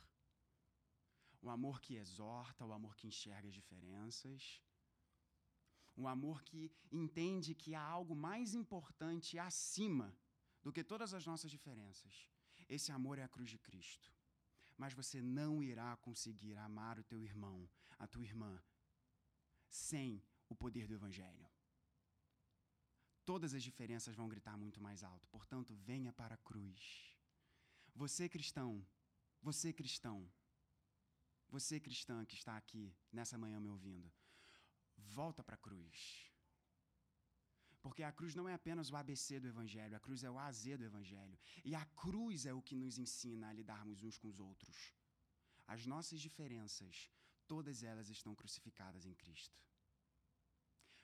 O 1.42 1.50
amor 1.50 1.80
que 1.80 1.96
exorta, 1.96 2.66
o 2.66 2.74
amor 2.74 2.96
que 2.96 3.08
enxerga 3.08 3.48
as 3.48 3.54
diferenças, 3.54 4.62
um 5.96 6.08
amor 6.08 6.44
que 6.44 6.72
entende 6.92 7.56
que 7.56 7.76
há 7.76 7.82
algo 7.82 8.16
mais 8.16 8.54
importante 8.54 9.38
acima 9.38 10.16
do 10.62 10.72
que 10.72 10.84
todas 10.84 11.14
as 11.14 11.26
nossas 11.26 11.50
diferenças. 11.52 12.30
Esse 12.68 12.92
amor 12.92 13.18
é 13.18 13.24
a 13.24 13.28
cruz 13.28 13.50
de 13.50 13.58
Cristo. 13.58 14.14
Mas 14.78 14.94
você 14.94 15.22
não 15.22 15.62
irá 15.62 15.98
conseguir 15.98 16.56
amar 16.58 16.98
o 17.00 17.04
teu 17.04 17.22
irmão, 17.22 17.70
a 17.98 18.08
tua 18.08 18.24
irmã, 18.24 18.62
sem 19.70 20.24
o 20.48 20.56
poder 20.56 20.88
do 20.88 20.94
Evangelho. 20.94 21.49
Todas 23.32 23.54
as 23.54 23.62
diferenças 23.62 24.16
vão 24.16 24.28
gritar 24.28 24.58
muito 24.58 24.82
mais 24.82 25.04
alto. 25.04 25.28
Portanto, 25.28 25.72
venha 25.90 26.12
para 26.12 26.34
a 26.34 26.44
cruz. 26.50 27.16
Você 27.94 28.28
cristão, 28.28 28.84
você 29.40 29.72
cristão, 29.72 30.18
você 31.48 31.80
cristã 31.80 32.26
que 32.26 32.34
está 32.34 32.58
aqui 32.58 32.92
nessa 33.12 33.38
manhã 33.38 33.60
me 33.60 33.70
ouvindo, 33.70 34.12
volta 34.98 35.44
para 35.44 35.54
a 35.54 35.64
cruz. 35.68 36.26
Porque 37.84 38.02
a 38.02 38.12
cruz 38.12 38.34
não 38.34 38.50
é 38.50 38.56
apenas 38.56 38.90
o 38.90 38.96
ABC 38.96 39.40
do 39.40 39.48
Evangelho, 39.48 39.96
a 39.96 40.00
cruz 40.00 40.24
é 40.24 40.32
o 40.32 40.40
AZ 40.40 40.64
do 40.80 40.84
Evangelho. 40.92 41.38
E 41.64 41.76
a 41.76 41.86
cruz 42.04 42.48
é 42.48 42.54
o 42.54 42.64
que 42.64 42.76
nos 42.76 42.98
ensina 42.98 43.50
a 43.50 43.54
lidarmos 43.54 44.02
uns 44.02 44.18
com 44.18 44.28
os 44.28 44.40
outros. 44.40 44.96
As 45.68 45.86
nossas 45.86 46.20
diferenças, 46.20 47.12
todas 47.48 47.84
elas 47.84 48.10
estão 48.10 48.34
crucificadas 48.34 49.06
em 49.06 49.14
Cristo. 49.14 49.56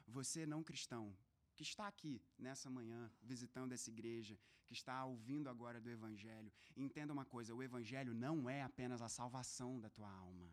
Você, 0.08 0.44
não 0.48 0.64
cristão, 0.64 1.16
que 1.56 1.64
está 1.64 1.88
aqui 1.88 2.22
nessa 2.38 2.70
manhã, 2.70 3.12
visitando 3.22 3.74
essa 3.74 3.90
igreja, 3.90 4.38
que 4.66 4.74
está 4.74 5.06
ouvindo 5.06 5.50
agora 5.50 5.80
do 5.80 5.90
Evangelho, 5.90 6.52
entenda 6.76 7.14
uma 7.14 7.26
coisa: 7.26 7.56
o 7.56 7.64
Evangelho 7.64 8.14
não 8.14 8.50
é 8.50 8.62
apenas 8.62 9.02
a 9.02 9.10
salvação 9.10 9.80
da 9.80 9.90
tua 9.90 10.10
alma. 10.10 10.50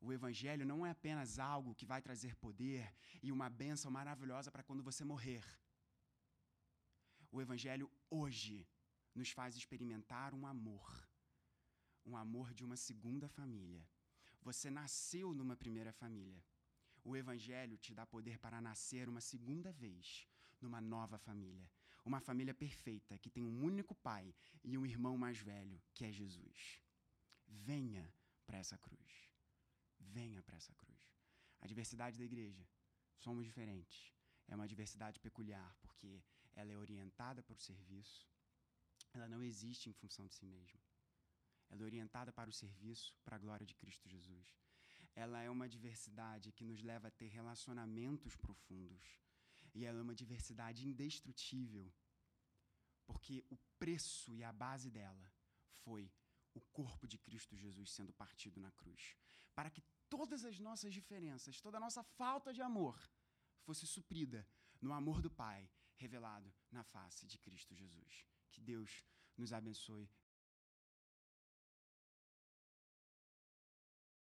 O 0.00 0.12
Evangelho 0.12 0.66
não 0.66 0.84
é 0.84 0.90
apenas 0.90 1.38
algo 1.38 1.74
que 1.74 1.86
vai 1.86 2.00
trazer 2.02 2.34
poder 2.36 2.94
e 3.22 3.32
uma 3.32 3.48
bênção 3.48 3.90
maravilhosa 3.90 4.50
para 4.50 4.62
quando 4.62 4.82
você 4.82 5.02
morrer. 5.02 5.44
O 7.32 7.40
Evangelho 7.40 7.90
hoje 8.10 8.68
nos 9.14 9.30
faz 9.30 9.56
experimentar 9.56 10.34
um 10.34 10.46
amor, 10.46 11.08
um 12.04 12.16
amor 12.16 12.52
de 12.52 12.62
uma 12.64 12.76
segunda 12.76 13.28
família. 13.28 13.88
Você 14.42 14.68
nasceu 14.70 15.32
numa 15.32 15.56
primeira 15.56 15.92
família. 15.92 16.44
O 17.04 17.16
Evangelho 17.16 17.76
te 17.76 17.94
dá 17.94 18.06
poder 18.06 18.38
para 18.38 18.60
nascer 18.60 19.08
uma 19.08 19.20
segunda 19.20 19.70
vez 19.72 20.26
numa 20.60 20.80
nova 20.80 21.18
família. 21.18 21.70
Uma 22.04 22.20
família 22.20 22.54
perfeita 22.54 23.18
que 23.18 23.30
tem 23.30 23.44
um 23.44 23.62
único 23.62 23.94
pai 23.94 24.34
e 24.62 24.76
um 24.76 24.86
irmão 24.86 25.16
mais 25.16 25.38
velho, 25.38 25.80
que 25.92 26.04
é 26.04 26.10
Jesus. 26.10 26.82
Venha 27.46 28.12
para 28.46 28.58
essa 28.58 28.76
cruz 28.78 29.34
venha 30.14 30.42
para 30.42 30.56
essa 30.56 30.74
cruz. 30.74 31.02
A 31.60 31.66
diversidade 31.66 32.18
da 32.18 32.24
igreja, 32.24 32.64
somos 33.18 33.44
diferentes. 33.44 34.12
É 34.48 34.54
uma 34.54 34.68
diversidade 34.68 35.18
peculiar, 35.18 35.74
porque 35.80 36.22
ela 36.54 36.70
é 36.70 36.76
orientada 36.76 37.42
para 37.42 37.56
o 37.56 37.66
serviço, 37.70 38.28
ela 39.12 39.28
não 39.28 39.42
existe 39.42 39.88
em 39.88 39.92
função 39.92 40.26
de 40.26 40.34
si 40.34 40.46
mesma. 40.46 40.80
Ela 41.70 41.82
é 41.82 41.84
orientada 41.84 42.32
para 42.32 42.50
o 42.50 42.52
serviço, 42.52 43.16
para 43.24 43.36
a 43.36 43.38
glória 43.38 43.66
de 43.66 43.74
Cristo 43.74 44.08
Jesus. 44.08 44.48
Ela 45.14 45.42
é 45.42 45.50
uma 45.50 45.68
diversidade 45.68 46.52
que 46.52 46.64
nos 46.64 46.82
leva 46.82 47.08
a 47.08 47.10
ter 47.10 47.28
relacionamentos 47.28 48.36
profundos. 48.36 49.20
E 49.74 49.84
ela 49.84 49.98
é 49.98 50.02
uma 50.02 50.14
diversidade 50.14 50.86
indestrutível, 50.86 51.92
porque 53.06 53.44
o 53.50 53.56
preço 53.78 54.34
e 54.34 54.42
a 54.44 54.52
base 54.52 54.90
dela 54.90 55.32
foi 55.82 56.12
o 56.54 56.60
corpo 56.60 57.06
de 57.06 57.18
Cristo 57.18 57.56
Jesus 57.56 57.90
sendo 57.90 58.12
partido 58.12 58.60
na 58.60 58.70
cruz, 58.70 59.16
para 59.54 59.70
que 59.70 59.82
todas 60.08 60.44
as 60.44 60.58
nossas 60.60 60.92
diferenças, 60.94 61.60
toda 61.60 61.76
a 61.78 61.80
nossa 61.80 62.02
falta 62.02 62.52
de 62.52 62.62
amor 62.62 62.96
fosse 63.62 63.86
suprida 63.86 64.46
no 64.80 64.92
amor 64.92 65.20
do 65.20 65.30
Pai 65.30 65.68
revelado 65.96 66.52
na 66.70 66.84
face 66.84 67.26
de 67.26 67.38
Cristo 67.38 67.74
Jesus. 67.74 68.24
Que 68.52 68.60
Deus 68.60 69.04
nos 69.36 69.52
abençoe 69.52 70.08